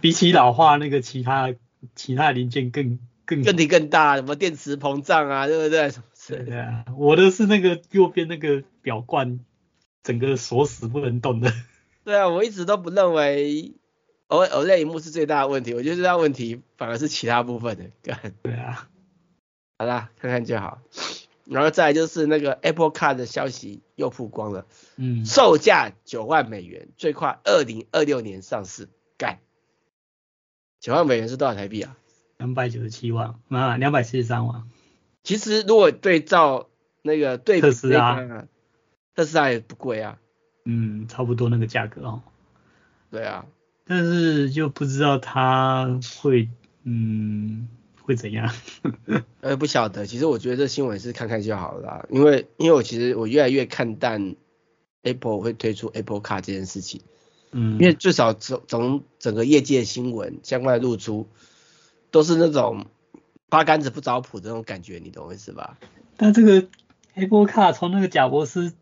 [0.00, 1.54] 比起老化那个其他
[1.94, 5.92] 其他零件更更问题更大，什么电池膨胀啊，对不对？
[6.46, 9.40] 对啊，我的是那个右边那个表冠
[10.02, 11.52] 整个锁死不能动的。
[12.04, 13.74] 对啊，我一直都不认为
[14.28, 18.30] OLED 萤幕是最大的问题，我觉得最大问题反而是其他部分的。
[18.42, 18.88] 对啊。
[19.76, 20.78] 好啦，看看就好。
[21.46, 28.88] 然后再来就是那个 Apple Car 的消息又曝光了，嗯，售价九万美元，最快二零二六年上市。
[29.16, 29.38] 干，
[30.80, 31.96] 九万美元是多少台币啊？
[32.38, 34.64] 两百九十七万，啊，两百七十三万。
[35.22, 36.68] 其实如果对照
[37.02, 38.46] 那个对比特斯拉，
[39.14, 40.18] 特斯拉也不贵啊。
[40.64, 42.22] 嗯，差不多那个价格哦。
[43.10, 43.46] 对啊，
[43.86, 46.48] 但是就不知道它会，
[46.82, 47.68] 嗯。
[48.04, 48.52] 会怎样？
[49.40, 50.06] 呃，不晓得。
[50.06, 54.36] 其实我觉得这新闻是看看就好了啦，因为因为我其实我越来越看淡
[55.02, 57.00] Apple 会推出 Apple Car 这件事情。
[57.50, 57.72] 嗯。
[57.72, 61.26] 因为至少从从整个业界新闻相关的露出，
[62.10, 62.86] 都是那种
[63.48, 65.78] 八竿子不着谱的那种感觉，你懂我意思吧？
[66.16, 66.68] 但这个
[67.14, 68.74] Apple Car 从那个贾伯斯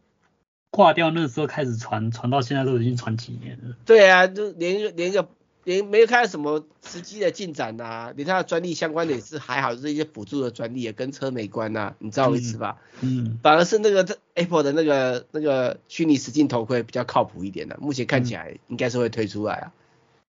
[0.71, 3.77] 挂掉那个时候开始传，传到现在都已经传几年了。
[3.85, 5.29] 对啊，就连连个
[5.65, 12.81] 连没有看到什么实际的进展呐、啊，连它的专利相关的也是还好，是一些辅助的专利也跟车没关呐、啊，你知道我意思吧？
[13.01, 19.73] 嗯，嗯反而是那个 Apple 的那个那个虚拟实境头盔比较靠谱一点的、啊，目前看起来应该是会推出来啊。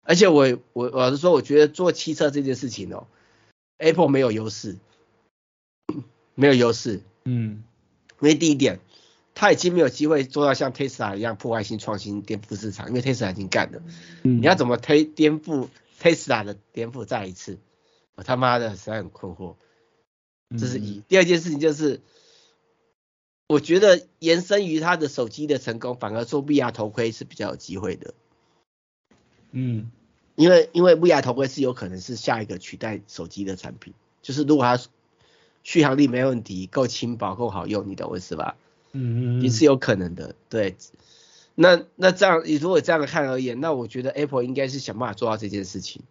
[0.03, 3.07] 而且我我我是说，我觉得做汽车这件事情哦
[3.77, 4.77] ，Apple 没有优势，
[6.35, 7.63] 没有优势，嗯，
[8.21, 8.81] 因为第一点。
[9.41, 13.81] 他已经没有机会做到像 Tesla 一样破坏性创新颠覆市场，因为 Tesla 已经干了。
[14.25, 15.69] 嗯、你要怎么推颠覆
[16.01, 17.61] Tesla 的颠覆再一次？
[18.17, 19.55] 我他妈的实在很困惑。
[20.59, 20.99] 这是一。
[20.99, 22.01] 嗯、第二件事情就是，
[23.47, 28.15] 我觉得延伸于他的手机的成功，反而做 VR 头盔是比较有机会的。
[29.53, 29.93] 嗯，
[30.35, 34.83] 因为因为 VR 头盔是有可能是下一个取代手机的产品，就是如果它
[35.63, 38.57] 续航力没问题，够轻薄，够好用，你懂我意思吧？
[39.01, 40.77] 嗯，也是有可能的，对。
[41.55, 46.03] 那那这样，你如果这样看而言，那我觉得 Apple 应该是想办法做到这件事情，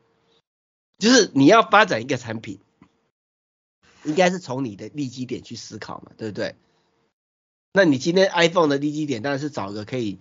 [0.97, 2.59] 就是你要发展一个产品，
[4.03, 6.55] 应该是从你的利基点去思考嘛，对不对？
[7.73, 10.17] 那你今天 iPhone 的利基点当然是找一个可以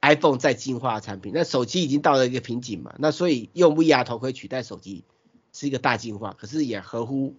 [0.00, 5.04] iPhone 再进化的产品，那手机已经到了一个瓶颈嘛，那所以用 VR 头盔取代手机
[5.52, 7.34] 是一个大进化，可是也合乎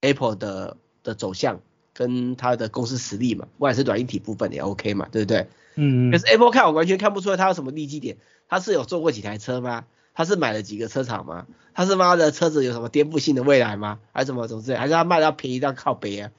[0.00, 1.60] Apple 的的走向。
[1.96, 5.48] 跟他的公司实力嘛，不管是软硬体部分也 OK 嘛，对不对？
[5.76, 6.10] 嗯。
[6.10, 9.86] 可是 Apple Car 我完全看不出来他有什么利基点，他是有做过几台车吗？
[10.14, 11.46] 他是买了几个车厂吗？
[11.74, 13.98] 他是妈的车子有什么颠覆性的未来吗？
[14.12, 16.30] 还是什么总之，还是他卖的要便宜到靠北啊？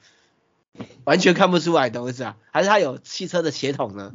[1.04, 2.36] 完全看不出来，懂我意思啊？
[2.50, 4.14] 还是他有汽车的血统呢？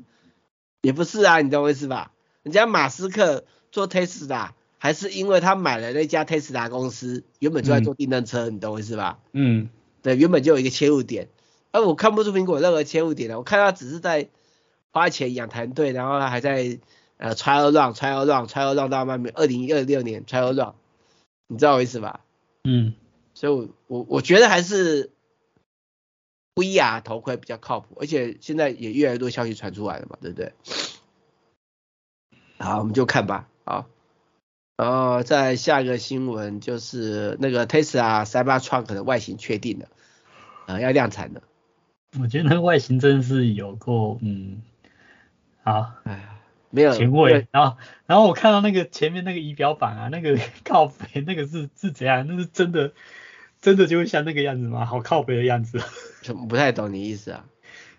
[0.81, 2.11] 也不是啊，你懂我意思吧？
[2.43, 9.19] 人家马斯克做 Tesla，还是因为他买了那家 Tesla 公司，原本就在做电动车，嗯、你懂我意思吧？
[9.31, 9.69] 嗯。
[10.03, 11.29] 对，原本就有一个切入点，
[11.71, 14.29] 而我看不出苹果任何切入点的，我看他只是在
[14.91, 16.77] 花钱养团队，然后他还在
[17.17, 20.73] 呃 trial run trial run trial run 到外面二零二六年 trial run，
[21.47, 22.19] 你知道我意思吧？
[22.65, 22.93] 嗯，
[23.33, 25.09] 所以我我我觉得还是
[26.55, 30.53] VR 头盔比较靠谱，而且现在也越来越多消息传出来了嘛，对不对？
[32.59, 33.87] 好，我们就看吧，好。
[34.75, 39.85] 然后再下一个新闻就是那个 Tesla Cybertruck 的外形确定了，
[40.65, 41.43] 呃，要量产了。
[42.19, 44.63] 我觉得那个外形真的是有够，嗯，
[45.63, 46.39] 好，哎呀，
[46.71, 47.47] 没有前卫。
[47.51, 52.25] 然后，然后我看到那个前面那个仪表板啊，那个 靠背，那个是是怎样？
[52.27, 52.93] 那是真的，
[53.61, 54.85] 真的就会像那个样子吗？
[54.85, 55.79] 好靠背的样子。
[56.49, 57.45] 不太懂你意思啊？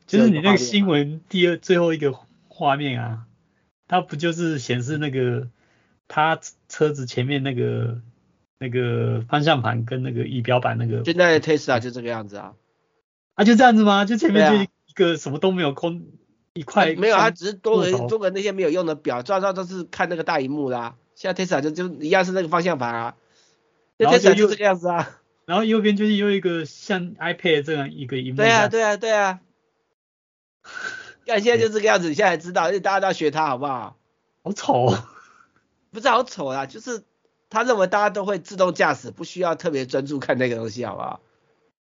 [0.09, 2.13] 就是你那个新闻第二最后一个
[2.49, 3.27] 画面啊，
[3.87, 5.49] 它不就是显示那个？
[6.09, 6.39] 他
[6.69, 8.01] 车子前面那个
[8.59, 12.55] 那个方向盘跟那个仪表板那个，现在 Tesla 就这个样子啊，
[13.35, 14.05] 啊就这样子吗？
[14.05, 16.03] 就前面就一个什么都没有空、啊、
[16.55, 20.97] 一块，没有，它只是多了多个那些没有用的表，照照都是看那个大荧幕啦、啊。
[21.15, 23.17] 现在 Tesla 就就一样是那个方向盘啊，
[23.97, 29.41] 然后 Tesla 就这个样子啊，然后右边就是又一个像 iPad 这样一个荧幕，对啊对啊对啊，
[31.27, 33.97] 看现在就这个样子，你现在知道，因为大家都要学它好不好？
[34.43, 34.93] 好丑。
[35.95, 37.05] 不是好丑啦，就是
[37.49, 41.21] 他认为大家都会自动驾驶，不需要特别专注看那个东西，好不好？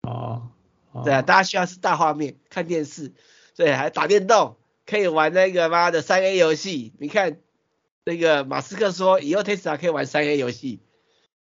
[0.01, 0.49] 哦，
[0.91, 3.13] 哦对啊，大家需要是大画面看电视，
[3.55, 6.91] 对，还打电动，可以玩那个妈的三 A 游戏。
[6.97, 7.37] 你看
[8.03, 10.79] 那个马斯克说以后 Tesla 可以玩三 A 游戏，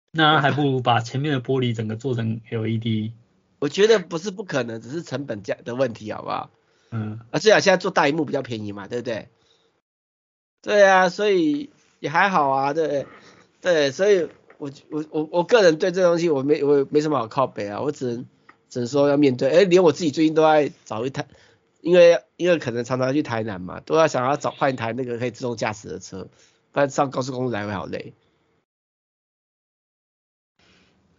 [0.10, 3.12] 那还不如把前面的玻璃整个做成 LED。
[3.60, 6.50] 我觉得不是不可能，只是成本价的问题，好不好？
[6.90, 9.30] 嗯，啊，最好现在做大荧幕比较便宜嘛，对不对？
[10.64, 11.70] 对啊，所以。
[12.00, 13.06] 也还好啊，对，
[13.62, 18.26] 对，所以我我我我个人对这东西我没我没什么好靠北啊，我只能
[18.70, 21.28] 只能说要面对，哎，连我自己最近都在找一台，
[21.82, 26.28] 因为因为可能常常去台南嘛，都要想要找换一台那个可以自动驾驶的车，
[26.72, 28.14] 不然上高速公路来回好累。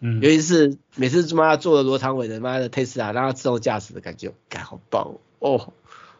[0.03, 5.75] 嗯，尤其是每次他妈坐了罗唐伟的妈的 Tesla 让它自动驾驶的感觉，感好棒哦，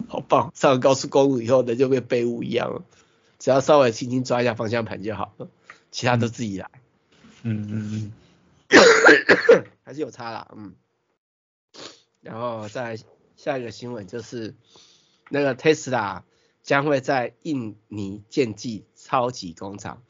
[0.07, 2.83] 好棒，上了高速公路以后人就跟废物一样了。
[3.41, 5.49] 只要稍微轻轻抓一下方向盘就好了，
[5.91, 6.71] 其他都自己来。
[7.43, 8.13] 嗯嗯
[8.69, 10.77] 嗯， 还是有差啦，嗯。
[12.21, 12.99] 然后再
[13.35, 14.55] 下一个新闻就是，
[15.31, 16.23] 那个 Tesla
[16.63, 20.03] 将会在印尼建计超级工厂，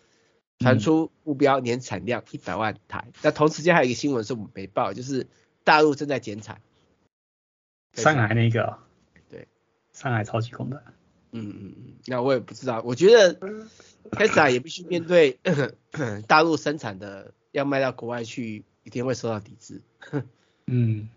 [0.58, 3.04] 传出目标年产量一百万台。
[3.06, 5.28] 嗯、那同时间还有一个新闻是我们没报，就是
[5.62, 6.60] 大陆正在减产。
[7.92, 8.78] 上海那个？
[9.28, 9.46] 对，
[9.92, 10.82] 上海超级工厂。
[11.32, 13.38] 嗯嗯嗯，那我也不知道，我觉得
[14.10, 15.38] Tesla 也必须面对
[16.26, 19.82] 大陆生产的要卖到国外去，一定会受到抵制。
[20.66, 21.08] 嗯，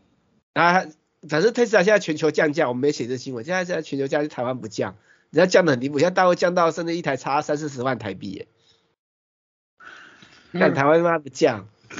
[0.54, 0.86] 啊，
[1.28, 4.96] 反正 Tesla 现在全球降价，我们没写这新闻，现在现在全球降，台湾不降，
[5.32, 8.48] 人家降的很离谱，现在大陆降到甚至一台差三四十万台币耶。
[10.54, 11.96] 但台湾妈不降，不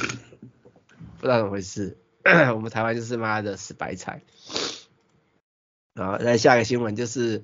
[1.24, 1.98] 知道怎么回事。
[2.54, 4.22] 我们台湾就是妈的死白菜。
[5.96, 7.42] 好，来下一个新闻就是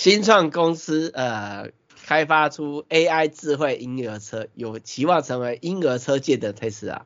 [0.00, 1.72] 新创公司呃
[2.06, 7.04] 开发出 AI 智慧婴儿车，有期望成为婴儿车界的特斯拉。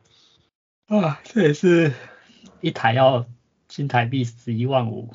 [0.87, 1.93] 啊，这也是
[2.61, 3.27] 一台要
[3.69, 5.13] 新台币十一万五。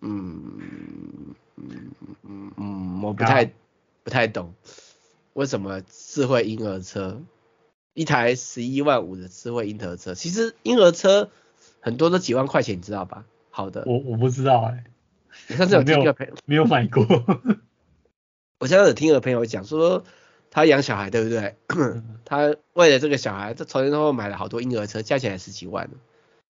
[0.00, 3.52] 嗯嗯嗯嗯，我不太
[4.02, 4.54] 不太懂
[5.34, 7.20] 为什么智慧婴儿车
[7.92, 11.30] 一台十一万五的智慧婴儿车，其实婴儿车
[11.80, 13.26] 很多都几万块钱，你知道吧？
[13.50, 14.84] 好的，我我不知道哎、欸，
[15.50, 17.02] 我上次有听一个朋友没有买过，
[18.58, 20.04] 我现在有听一个朋友讲说
[20.50, 21.56] 他养小孩对不对？
[22.24, 25.90] 他为了这个小孩，他从前之后买了好多婴儿车，加起来十几万。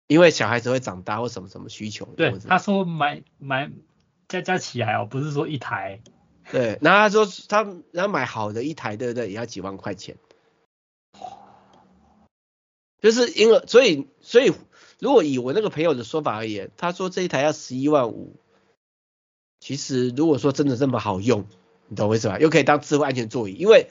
[0.08, 2.04] 因为小孩子会长大或什么什么需求。
[2.16, 3.72] 对，他说买买
[4.28, 6.00] 加加起来哦，不是说一台。
[6.52, 9.30] 对，然后他说他然后买好的一台，对不对？
[9.30, 10.16] 也要几万块钱。
[13.00, 14.52] 就是婴儿，所以所以
[15.00, 18.36] 如果以我那个朋友的说法而言，他说这一台要十一万五。
[19.66, 21.44] 其实如果说真的这么好用，
[21.88, 22.38] 你懂我意思吧？
[22.38, 23.90] 又可以当智慧安全座椅，因为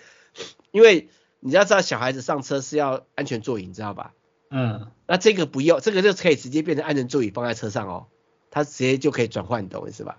[0.71, 1.09] 因为
[1.41, 4.13] 你要知道小孩子上车是要安全座椅，你知道吧？
[4.49, 8.07] 嗯，那这个不用，这个就可以直接变成安全座椅放在车上哦，
[8.51, 10.17] 它直接就可以转换，你懂我意思吧？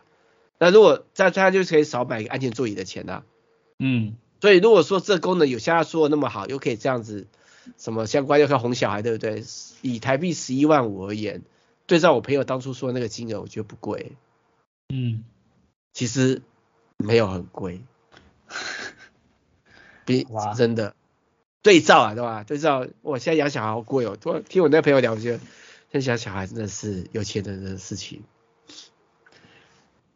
[0.59, 3.25] 那如果这样，它就可以少买一个安全座椅的钱啊。
[3.79, 7.29] 嗯，所以如果说这功能有像他说的那么好，又可以这样子，
[7.79, 9.42] 什么相关又可以哄小孩，对不对？
[9.81, 11.45] 以台币十一万五而言，
[11.87, 14.12] 对照我朋友当初说的那个金额，我觉得不贵。
[14.88, 15.25] 嗯，
[15.97, 16.43] 其实
[16.99, 17.81] 没有很贵，
[20.05, 20.95] 比真的。
[21.63, 22.45] 对照啊，对吧？
[22.45, 24.15] 对照，我现在养小孩好贵哦。
[24.21, 25.39] 突听我那朋友聊，我觉得
[25.91, 28.25] 现在养小孩真的是有钱人的事情。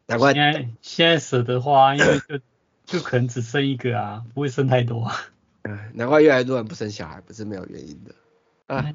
[0.05, 2.39] 难怪现在现在舍得花，因为就
[2.99, 5.15] 就可能只生一个啊，不会生太多啊。
[5.63, 8.13] 嗯， 难怪越来越多人不生小孩，不是没有原因的。
[8.67, 8.93] 啊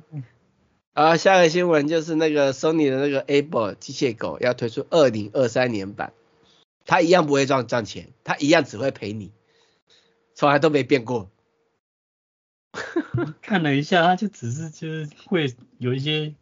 [0.95, 6.13] 啊，下个新闻就是那个 Sony 的那个 Able 机械狗要推出二零二三年版，
[6.87, 9.33] 它一样不会赚赚钱，他一样只会陪你，
[10.35, 11.31] 从来都没变过。
[13.43, 16.35] 看了一下，他就只是就是会有一些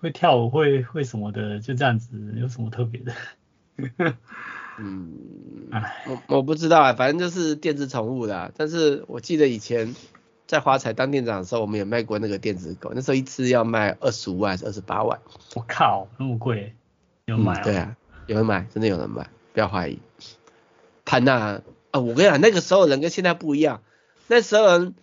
[0.00, 3.12] 会跳舞会会什么的，就这样子，有什么特别的？
[4.78, 5.70] 嗯，
[6.06, 8.50] 我我不知道啊，反正就是电子宠物啦。
[8.56, 9.94] 但是我记得以前
[10.46, 15.20] 在华彩当店长的时候，我们也卖过那个电子狗，那时候一只要卖二十五万还是二十八万？
[15.54, 16.74] 我靠，那么贵，
[17.26, 17.62] 有人买？
[17.62, 19.98] 对啊，有人买，真的有人买，不要怀疑。
[21.06, 21.62] 潘娜
[21.92, 23.82] 啊，我跟你讲，那个时候人跟现在不一样，
[24.26, 24.94] 那时候人。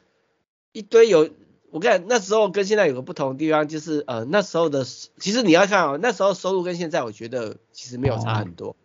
[0.74, 1.30] 一堆有，
[1.70, 8.78] 我跟你讲那时候跟现在有个不同的地方，就是呃那时候的，其实你要看哦，那时候收入跟现在我觉得其实没有差很多，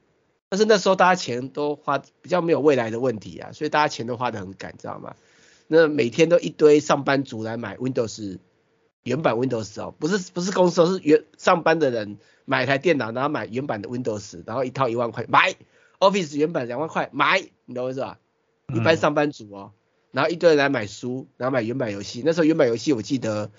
[0.48, 5.14] 但是那时候大家钱都花比较没有未来的问题啊，所以大家钱都花得很赶，知道吗？
[5.68, 8.38] 那每天都一堆上班族来买 Windows
[9.06, 15.54] 原版 Windows 哦，不是不是公司，是原上班的人买一台电脑，然后买原版的 Windows，然后一套一万块买
[16.00, 18.18] Office 原版两万块买，你懂我意思吧？
[18.74, 19.70] 一般上班族哦。
[20.10, 22.22] 然后一堆人来买书，然后买原版游戏。
[22.24, 23.50] 那时候原版游戏我记得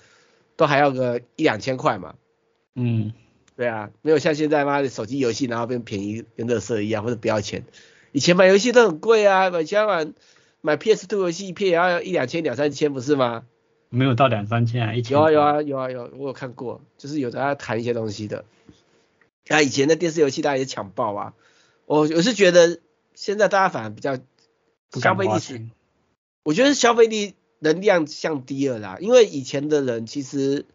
[0.56, 2.16] 都还要个一两千块嘛。
[2.74, 3.12] 嗯，
[3.56, 7.64] 对啊，没有像现在妈的手机游戏然后变便宜跟乐色一样或者不要钱。
[8.12, 10.14] 以前买游戏都很贵啊，买家玩
[10.60, 13.44] 买 PS2 游戏一片也要一两千两三千不是吗？
[13.90, 15.16] 没有到两三千啊，一千。
[15.16, 18.44] 有啊有啊有啊有，我有看过，就是有的要谈一些东西的。
[19.48, 21.34] 啊，以前的电视游戏大家也抢爆啊。
[21.86, 22.80] 我我是觉得
[23.14, 24.18] 现在大家反而比较
[24.92, 25.66] 消费意识。
[26.42, 30.66] 我觉得消费力能量降低了啦，因为以前的人其实，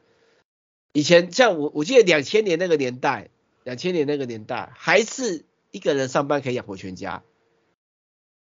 [0.92, 3.30] 以前像我，我记得两千年那个年代，
[3.64, 7.24] 两千年那个年代还是一个人上班可以养活全家。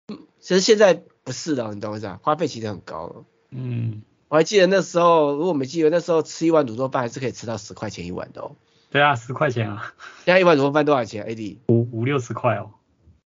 [0.08, 2.20] 嗯，其实现在不是了，你懂我意思啊？
[2.24, 3.26] 花费其实很高了。
[3.52, 4.02] 嗯，
[4.34, 8.56] 我还记得那时候，如果我没记得那时候吃一碗卤肉饭还是可以吃到十块钱一碗的哦。
[8.90, 9.94] 对啊，十块钱啊。
[10.26, 11.58] 现在一碗卤肉饭多少钱？AD？
[11.68, 12.72] 五五六十块哦。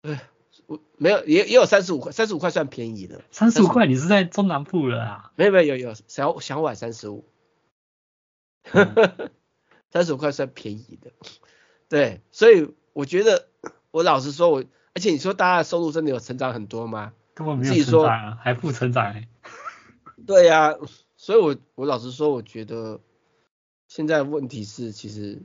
[0.02, 0.18] 对。
[0.66, 3.22] 我没有，也也有三十五块，三十五块算便宜的。
[3.30, 5.30] 三十五块，你是在中南部了啊？
[5.36, 7.24] 没有没有有有小小碗三十五，
[9.92, 11.12] 三十五块算便宜的。
[11.88, 13.46] 对，所以我觉得，
[13.92, 17.12] 我老实说我，我而且你说大家的收入真的有成长很多吗？
[17.32, 19.28] 根本没有成长啊，还负成长欸。
[20.24, 20.78] 对呀，啊，
[21.16, 23.00] 所以我我老实说，我觉得
[23.88, 25.42] 现在问题是其实。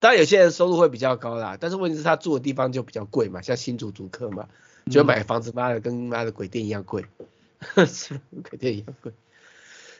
[0.00, 4.48] 当然有些人收入会比较高啦，但是问题是他住的地方就比较贵嘛，像新竹竹客嘛，
[4.88, 7.04] 就买房子妈的跟妈的鬼店一样贵，
[7.84, 9.12] 是鬼店一样贵，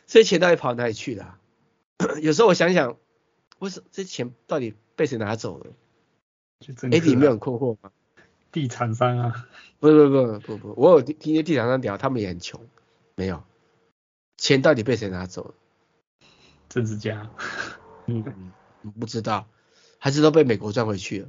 [0.06, 1.40] 这些钱到底跑哪里去了啊？
[2.22, 2.96] 有时候我想想，
[3.58, 5.66] 为什么这钱到底被谁拿走了？
[6.92, 7.90] 哎，你没有很困惑吗？
[8.52, 9.48] 地产商啊？
[9.80, 12.64] 不不不不不，我有听听些地产商聊，他们也很穷，
[13.16, 13.42] 没有，
[14.39, 15.55] 钱到底被谁拿走了？
[16.70, 17.30] 政治家。
[18.07, 18.53] 嗯，
[18.99, 19.47] 不知道，
[19.99, 21.28] 还是都被美国赚回去了？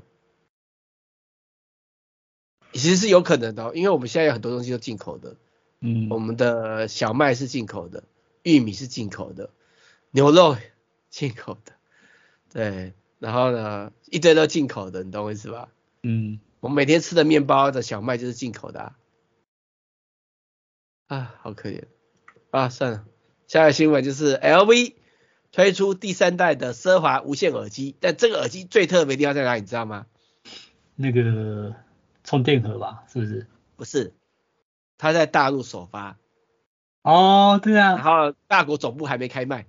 [2.71, 5.35] 其实是有可能的，因为我们现在有很多东西都进口的。
[5.81, 8.03] 嗯，我们的小麦是进口的，
[8.43, 9.49] 玉米是进口的，
[10.11, 10.55] 牛肉
[11.09, 11.73] 进口的，
[12.51, 15.69] 对，然后呢，一堆都进口的，你懂我意思吧？
[16.03, 18.99] 嗯，我们每天吃的面包的小麦就是进口的啊，
[21.07, 21.85] 啊，好可怜
[22.51, 23.05] 啊，算了，
[23.47, 24.93] 下个新闻就是 LV
[25.51, 30.05] 推出第三代的奢华无线耳机，但这个耳机最特别的地方在哪里，你知道吗？
[30.95, 31.75] 那个
[32.23, 33.47] 充电盒吧，是不是？
[33.75, 34.13] 不是。
[34.97, 36.17] 它在大陆首发，
[37.03, 39.65] 哦，对啊，然后大国总部还没开卖，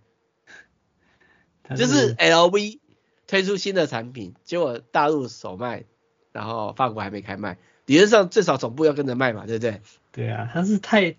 [1.76, 2.80] 就是 LV
[3.28, 5.84] 推出新的产品，结果大陆首卖，
[6.32, 9.80] 然后法国还没开卖，理论上最少总部要跟着卖嘛，对不对？
[10.10, 11.14] 对啊，它是太，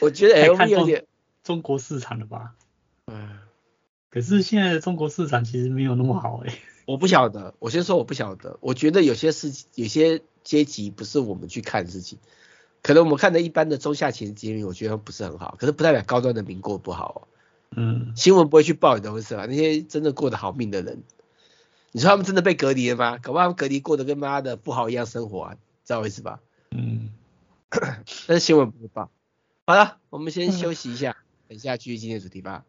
[0.00, 1.06] 我觉得 LV 有点
[1.42, 2.54] 中国市场了吧？
[3.06, 3.38] 嗯，
[4.10, 6.58] 可是现在的中国市场其实没有那么好哎。
[6.84, 8.58] 我不晓得，我先说我不晓得。
[8.60, 12.18] 我觉得有些事情，有些阶级不是我们去看的事情，
[12.82, 17.28] 可能我们看的一般的中下层阶级，我觉得不是很好，可是不代表高端的民过不好哦。
[17.76, 19.46] 嗯，新闻不会去报你的是吧？
[19.46, 21.02] 那些真的过得好命的人，
[21.92, 23.18] 你说他们真的被隔离了吗？
[23.18, 26.40] 搞不好他们隔离过得跟妈的不好一样生活啊，知道我意思吧？
[26.72, 27.10] 嗯，
[28.26, 29.08] 但是新闻不会报。
[29.64, 32.64] 好了，我们先休息一下，等一下继续今天的主题吧。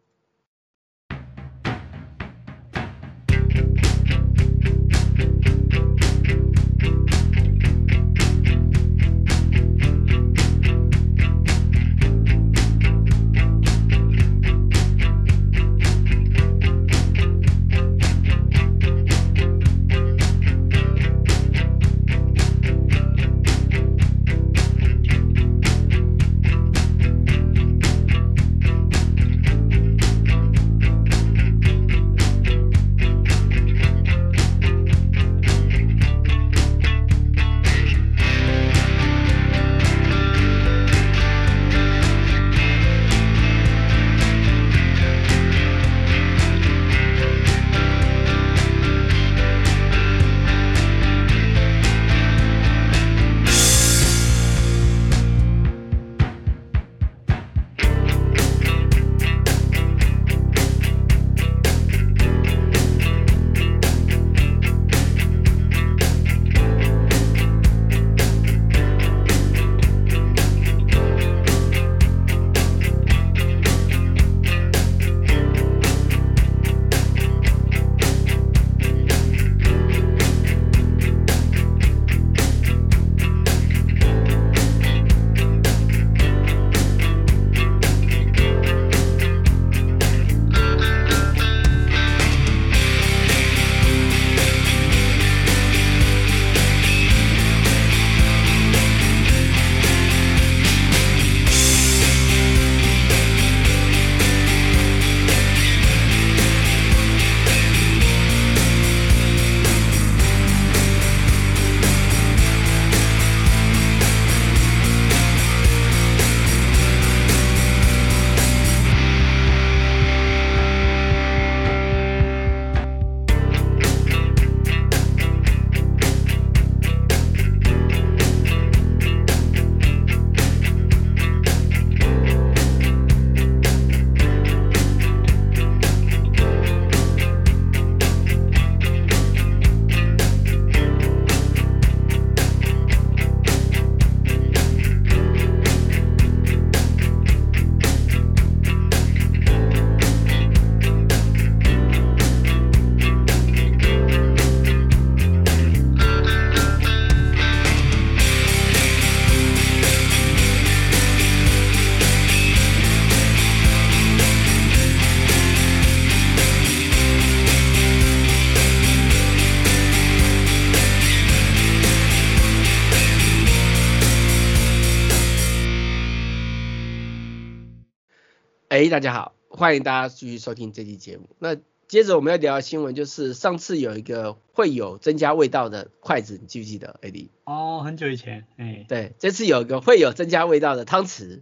[178.94, 181.28] 大家好，欢迎大家继续收听这期节目。
[181.40, 187.30] 那接着我们要聊的新闻就是上次有一个会有增加味道的筷子，你记不记得？AD？
[187.46, 191.42] 哦，很久以前，哎，对，这次有一个会有增加味道的汤匙。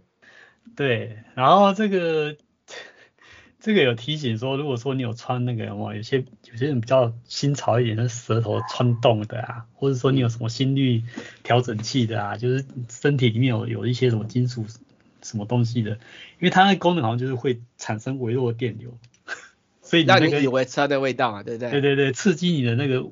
[0.74, 2.38] 对，然后这个
[3.60, 11.02] 这个有提醒说，如果说你有穿那个什么，有些有些人比较新潮一点的舌头穿洞的啊，或者说你有什么心率
[11.42, 14.64] 调整器的啊，就是身体里面有有一些什么金属
[15.22, 15.98] 什么东西的，因
[16.40, 18.98] 为它那个功能好像就是会产生微弱电流，
[19.82, 21.70] 所以你、那个、让你以为吃的味道嘛，对不对？
[21.70, 23.08] 对对对，刺激你的那个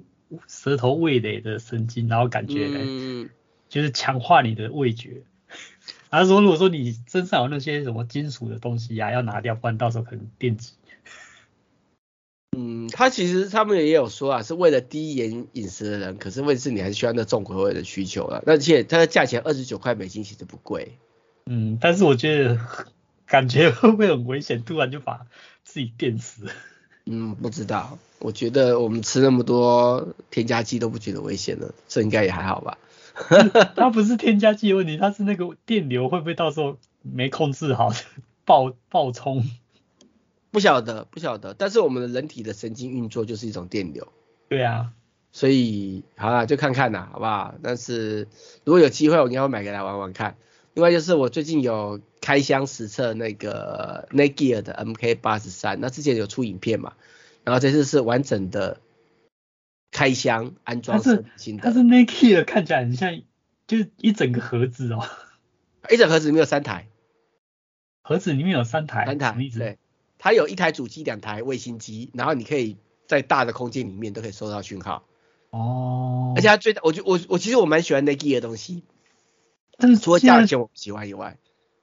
[0.47, 3.31] 舌头味蕾的神经，然后感觉嗯，
[3.69, 5.23] 就是强化你的味觉。
[6.11, 10.73] 他说：“如果说你身上有那些什么金属的东西呀、啊，要拿掉，不然到时候可能电击。”
[12.57, 18.43] 嗯，他其实他们也有说啊，是为了低盐饮食的人，可是问题是你还是需要那重口味的需求了。
[18.47, 20.99] 而且它的价钱二十九块美金其实不贵。
[21.53, 22.61] 嗯，但是我觉得
[23.27, 24.63] 感觉会不会很危险？
[24.63, 25.27] 突然就把
[25.65, 26.47] 自己电死？
[27.07, 27.99] 嗯，不知道。
[28.21, 32.79] 我觉得我们吃那么多添加剂都不觉得危险了，这应该也还好吧。
[33.75, 37.91] 它不是添加剂问题，它是那个电流会不会到时候没控制好
[38.47, 39.45] 爆爆冲？
[40.53, 41.53] 不晓得，不晓得。
[41.55, 44.07] 但是我们的人体的神经运作就是一种电流。
[44.49, 44.93] 对啊，
[45.33, 47.55] 所以好了，就看看啦，好不好？
[47.61, 48.29] 但是
[48.65, 50.37] 如果有机会，我应该会买给他玩玩看。
[50.75, 56.95] 另外就是我最近有开箱实测那个 Netgear 的 MK 八十三那之前有出影片嘛，
[57.45, 58.81] 然后这次是完整的。
[59.93, 63.23] 开箱安装是新的，它是 Netgear 看起来很像，
[63.67, 65.05] 就是一整个盒子哦，
[65.91, 66.87] 一整盒子里面有三台，
[68.01, 69.79] 盒子里面有三台，三台，对，
[70.17, 72.77] 它有一台主机，两台卫星机，然后你可以
[73.09, 75.03] 在大的空间里面都可以收到讯号，
[75.51, 78.85] 哦，而且它最大，我觉我我其实我蛮喜欢 Netgear 的东西，
[79.81, 81.39] 但是除了价钱我不喜欢以外，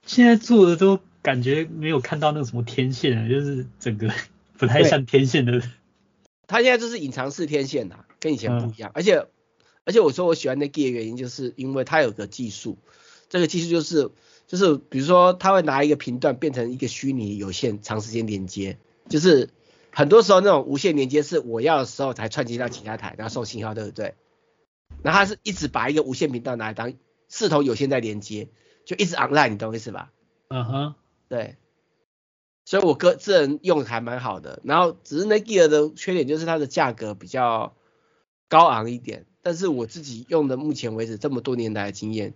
[0.06, 4.10] 现在做的都感觉没有看到那个什么天线，就是整个
[4.56, 5.60] 不太像天线的。
[6.46, 8.90] 它现在就是隐藏式天线呐、啊，跟以前不一样。
[8.90, 9.26] 嗯、而且
[9.84, 12.78] 而且我说我喜欢 Netgear 的原因，就是因为它有个技术，
[13.28, 14.10] 这个技术就是
[14.46, 18.78] 就是比如说它会拿一个频段变成一个虚拟有线长时间连接，
[19.10, 19.50] 就是
[19.90, 24.14] 很多时候那种无线连接是我要的时候才串接到其他台，然后送信号，对不对？
[25.02, 26.94] 然后它是一直把一个无线频道拿来当
[27.28, 28.48] 四头有线在连接，
[28.84, 30.10] 就一直 online，你懂我意思吧？
[30.48, 30.94] 嗯哼，
[31.28, 31.56] 对。
[32.64, 37.74] 所以我个人用还蛮好的，然后只是 Netgear 的缺点就是它的价格比较
[38.46, 42.34] 高昂一点，但是我自己用的目前为止这么多年来的经验，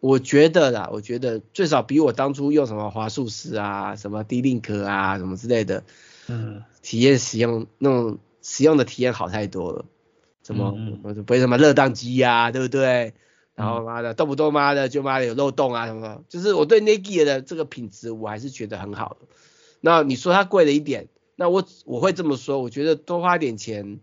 [0.00, 5.84] 我觉得啦，我觉得最少比我当初用什么华硕师啊、什么 D-Link 啊、什么之类的，
[6.26, 9.84] 嗯，体验使用那种使用的体验好太多了，
[10.42, 13.14] 什么不会什么热当机呀，对不对？
[13.54, 19.26] 然后妈的动不动妈的就妈的有漏洞啊什么，就是我对 Netgear 的这个品质我还是觉得很好的。
[19.80, 24.00] 那你说它贵了一点，那我我会这么说，我觉得多花点钱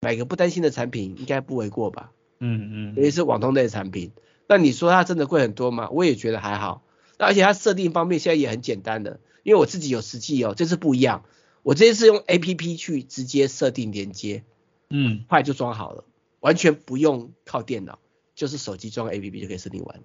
[0.00, 2.10] 买个不担心的产品应该不为过吧。
[2.40, 2.94] 嗯嗯。
[2.96, 4.10] 尤其是网通类的产品，
[4.48, 5.88] 那你说它真的贵很多吗？
[5.90, 6.82] 我也觉得还好。
[7.18, 11.24] 那而且它设定方面现在也很简单的，因为我自己有实际哦，这次不一样，
[11.62, 14.42] 我这次用 APP 去直接设定连接，
[14.90, 16.04] 嗯，快就装好了，
[16.40, 18.00] 完全不用靠电脑，
[18.34, 20.00] 就是手机装 APP 就可以设定完，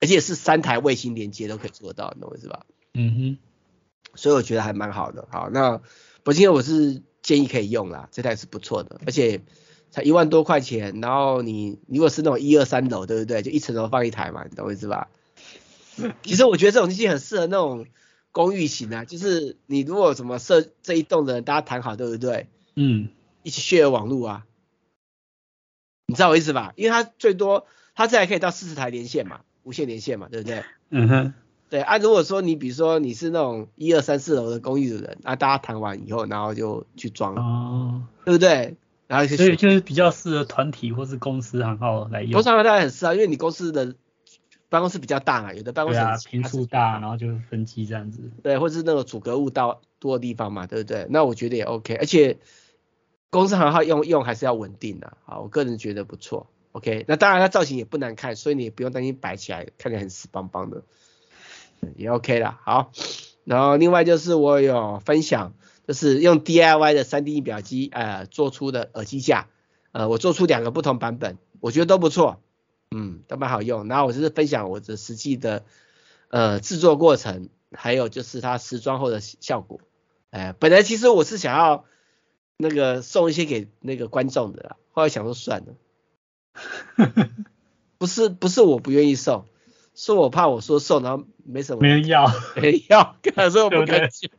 [0.00, 2.66] 而且是三台卫星连接都可以做得到，你懂我意思吧？
[2.94, 3.38] 嗯哼。
[4.14, 5.82] 所以我觉得还蛮好的，好，那
[6.22, 9.42] 不过我是建议可以用啦，这台是不错的，而且
[9.90, 13.42] 才一万多块钱，然后你如果是那种一二三楼，对不对？
[13.42, 15.08] 就一层楼放一台嘛，你懂我意思吧？
[16.22, 17.86] 其实我觉得这种机器很适合那种
[18.32, 22.48] 公寓型啊，就是你如果什么设这一栋的人大家谈好，对不对？
[22.74, 23.08] 嗯，
[23.42, 24.46] 一起 share 网络啊，
[26.06, 26.72] 你知道我意思吧？
[26.76, 30.62] 因为它最多它这还可以到四十台连线嘛，无线连线嘛，对不对？
[30.90, 31.34] 嗯哼。
[31.68, 38.76] 对啊，如果说你比如说你是那种一二三四楼的公寓的人，啊大家谈完以后，然后就去装，哦，对不对？
[39.08, 42.30] 然后所以就是比较适合团体或是公司行号来用。
[42.30, 43.96] 通常当然很适合，因为你公司的
[44.68, 48.30] 办公室比较大嘛，有的办公室平数大，然后就分机这样子。
[48.44, 51.08] 对，或者是那种阻隔物到多的地方嘛，对不对？
[51.10, 52.38] 那我觉得也 OK，而且
[53.36, 56.46] 公司行号用用还是要稳定的，好，我个人觉得不错。
[56.72, 60.84] OK，那当然它造型也不难看，所以你也不用担心摆起来看起来很死邦邦的。
[61.96, 62.92] 也 OK 了，好，
[63.44, 65.52] 然后另外就是我有分享，
[65.86, 69.48] 就是用 DIY 的 3D 印表机，呃，做出的耳机架，
[69.92, 72.40] 呃，我做出两个不同版本，我觉得都不错，
[72.90, 73.86] 嗯，都蛮好用。
[73.86, 75.62] 然后我就是分享我的实际的，
[76.30, 79.80] 呃，制作过程，还有就是它实装后的效果。
[80.30, 81.84] 哎、本来其实我是想要
[82.56, 85.74] 那个送一些给那个观众的啦，后来想说算了，
[87.98, 89.46] 不是不是我不愿意送。
[89.98, 93.16] 是我怕我说送，然后没什么，没人要，没人要，
[93.48, 94.30] 所以我不敢讲。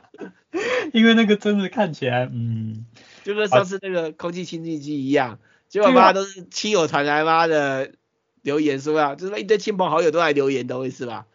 [0.94, 2.86] 因为那个真的看起来，嗯，
[3.22, 5.38] 就跟上次那个空气清净机一样，
[5.68, 7.92] 结果妈都是亲友团来妈的
[8.40, 11.26] 留言是吧，就是一堆亲朋好友都来留言的，意思吧？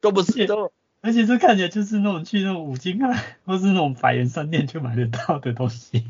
[0.00, 0.72] 都不是，都
[1.02, 3.12] 而且这看起来就是那种去那种五金啊，
[3.44, 6.06] 或是那种百元商店就买得到的东西。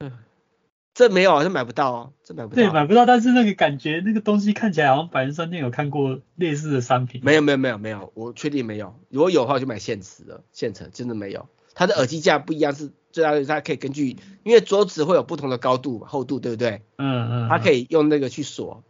[0.00, 0.12] 嗯，
[0.94, 2.54] 这没有啊，这买不到哦，这买不到。
[2.54, 7.20] 对，买不到，但是那个感觉，那个东西看起来好像百元商店有看过类似的商品。
[7.22, 8.98] 没有没有没有没有，我确定没有。
[9.10, 11.46] 如果有的话，我就买现成的，现成真的没有。
[11.74, 16.80] 它的耳机架不一样，是最大的，它可以根据，因为桌子会有不同的高度、厚度，对不对？
[16.96, 17.48] 嗯嗯。
[17.50, 18.82] 它可以用那个去锁。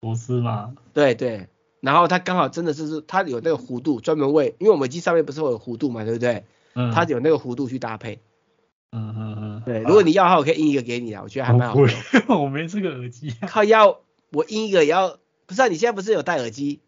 [0.00, 0.74] 螺丝吗？
[0.94, 1.48] 对对。
[1.82, 6.44] 然后它刚好真的是是，它有那个弧度，专门为，因为我们耳机上面不是会有弧度嘛，对不对？
[6.74, 6.92] 嗯。
[6.92, 8.20] 它有那个弧度去搭配。
[8.92, 9.62] 嗯嗯嗯。
[9.66, 11.88] 对，如果你要的话，我可以印一个给你啊，我觉得还蛮好用。
[12.40, 13.34] 我没这个耳机。
[13.48, 13.98] 靠要
[14.30, 15.66] 我印一个也要，不是啊？
[15.66, 16.80] 你现在不是有戴耳机？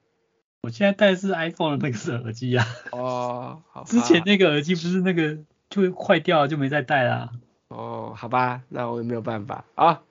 [0.63, 2.67] 我现在戴的是 iPhone 的那个是耳机啊。
[2.93, 3.85] 哦，好。
[3.85, 5.39] 之前那个耳机不是那个
[5.69, 7.31] 就坏掉了，就没再戴啦。
[7.69, 10.03] 哦，好吧，那我也没有办法啊。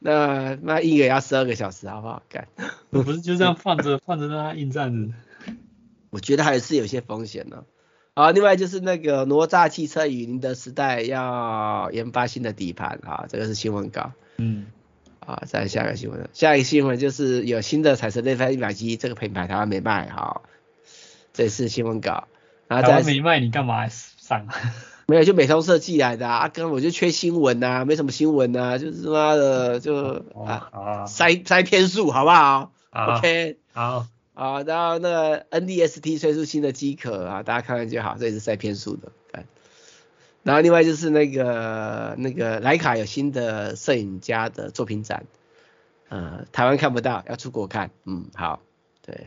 [0.00, 2.22] 那那印个也要十二个小时，好不好？
[2.28, 2.48] 干。
[2.90, 5.12] 我不是就这样放着 放着让它印这样子。
[6.10, 7.64] 我觉得还是有些风险呢。
[8.16, 14.10] 好，另外就是那个哪吒汽车与宁德时代要研发新的底盘啊，这个是新闻稿。
[14.38, 14.66] 嗯。
[15.20, 20.42] 啊，再下一个新闻，下一个新闻就是有新的彩色内翻一百机，这个品牌台湾没卖，好，
[21.34, 22.26] 这是新闻稿。
[22.66, 24.48] 然后台湾没卖，你干嘛上？
[25.10, 31.06] 没有，就美通社寄来的啊，跟我就缺新闻呐、啊，没什么新闻呐、啊，就是妈的就啊，啊。
[31.06, 39.10] 塞塞篇数好不好，好？OK，好，啊，然后那个 NDST 推出新的机壳啊，大家看看就好，这也是塞篇数的。
[40.42, 45.26] 然后另外就是那个那个徕卡有新的摄影家的作品展，
[46.08, 48.60] 呃，台湾看不到，要出国看，嗯，好，
[49.04, 49.26] 对，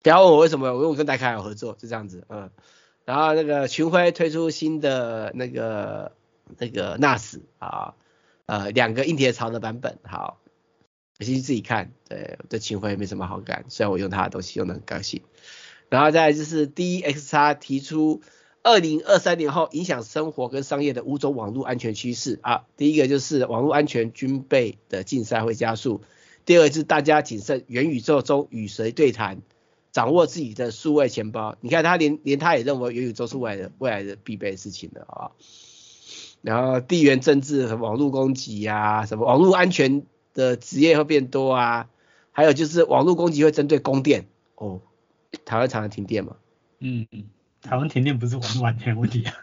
[0.00, 2.50] 不要问我为什么，因为我跟徕卡有合作，就这样子，嗯，
[3.04, 6.12] 然后那个群晖推出新的那个
[6.58, 7.94] 那个 NAS 啊，
[8.46, 10.38] 呃，两个硬碟槽的版本，好，
[11.18, 15.22] 你去自己看，对，对群晖没什么好感，虽然我用他的东西用的很高兴，
[15.88, 18.22] 然后再就是 DXX 提出。
[18.64, 26.02] 二零二三年后影响生活跟商业的五种网络安全趋势啊，第一个就是网络安全军备的竞赛会加速，
[26.44, 29.42] 第二个是大家谨慎元宇宙中与谁对谈，
[29.92, 31.56] 掌握自己的数位钱包。
[31.60, 35.30] 你看他连连他也认为元宇宙是未来的未来的必备的事情了啊。
[36.40, 41.88] 然后地缘政治和网络攻击啊，什么网络安全的职业会变多啊，
[42.32, 44.26] 还有就是网络攻击会针对供电
[44.56, 44.80] 哦，
[45.44, 46.36] 台湾常常停电嘛，
[46.80, 47.24] 嗯嗯。
[47.60, 49.34] 台湾停电不是网络安全问题啊。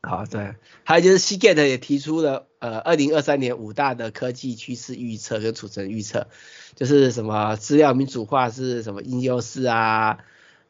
[0.00, 6.26] 好，对，还有就是 Seagate 也提出了呃二零二三年五大的科技趋势预测跟储存预测，
[6.74, 10.18] 就是什么资料民主化是什么应优势啊，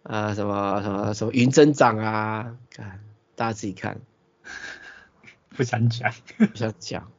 [0.02, 3.00] 呃什么什么什么云增长啊，看
[3.34, 4.00] 大家自己看。
[5.56, 7.10] 不想讲，不想讲，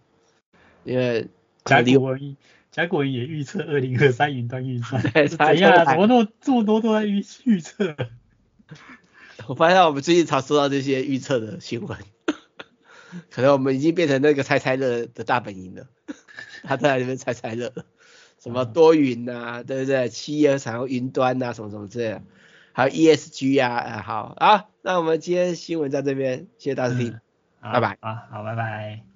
[0.83, 1.27] 因为
[1.65, 2.37] 甲骨文
[2.71, 5.01] 甲骨文也预测二零二三云端预算，
[5.39, 7.95] 哎呀，怎么那么这么多都在预预测？
[9.47, 11.97] 我发现我们最近常收到这些预测的新闻，
[13.31, 15.87] 可能我们已经变成那个猜猜乐的大本营了。
[16.63, 17.71] 他在那边猜猜乐，
[18.39, 20.09] 什么多云呐、啊，对不对？
[20.09, 22.21] 企业采用云端呐、啊，什么什么之类的，
[22.73, 27.19] 还有 ESG 啊，啊好啊，那我们今天新闻在这边，谢谢大家听，
[27.61, 27.97] 拜拜。
[28.01, 29.06] 啊，好，拜拜。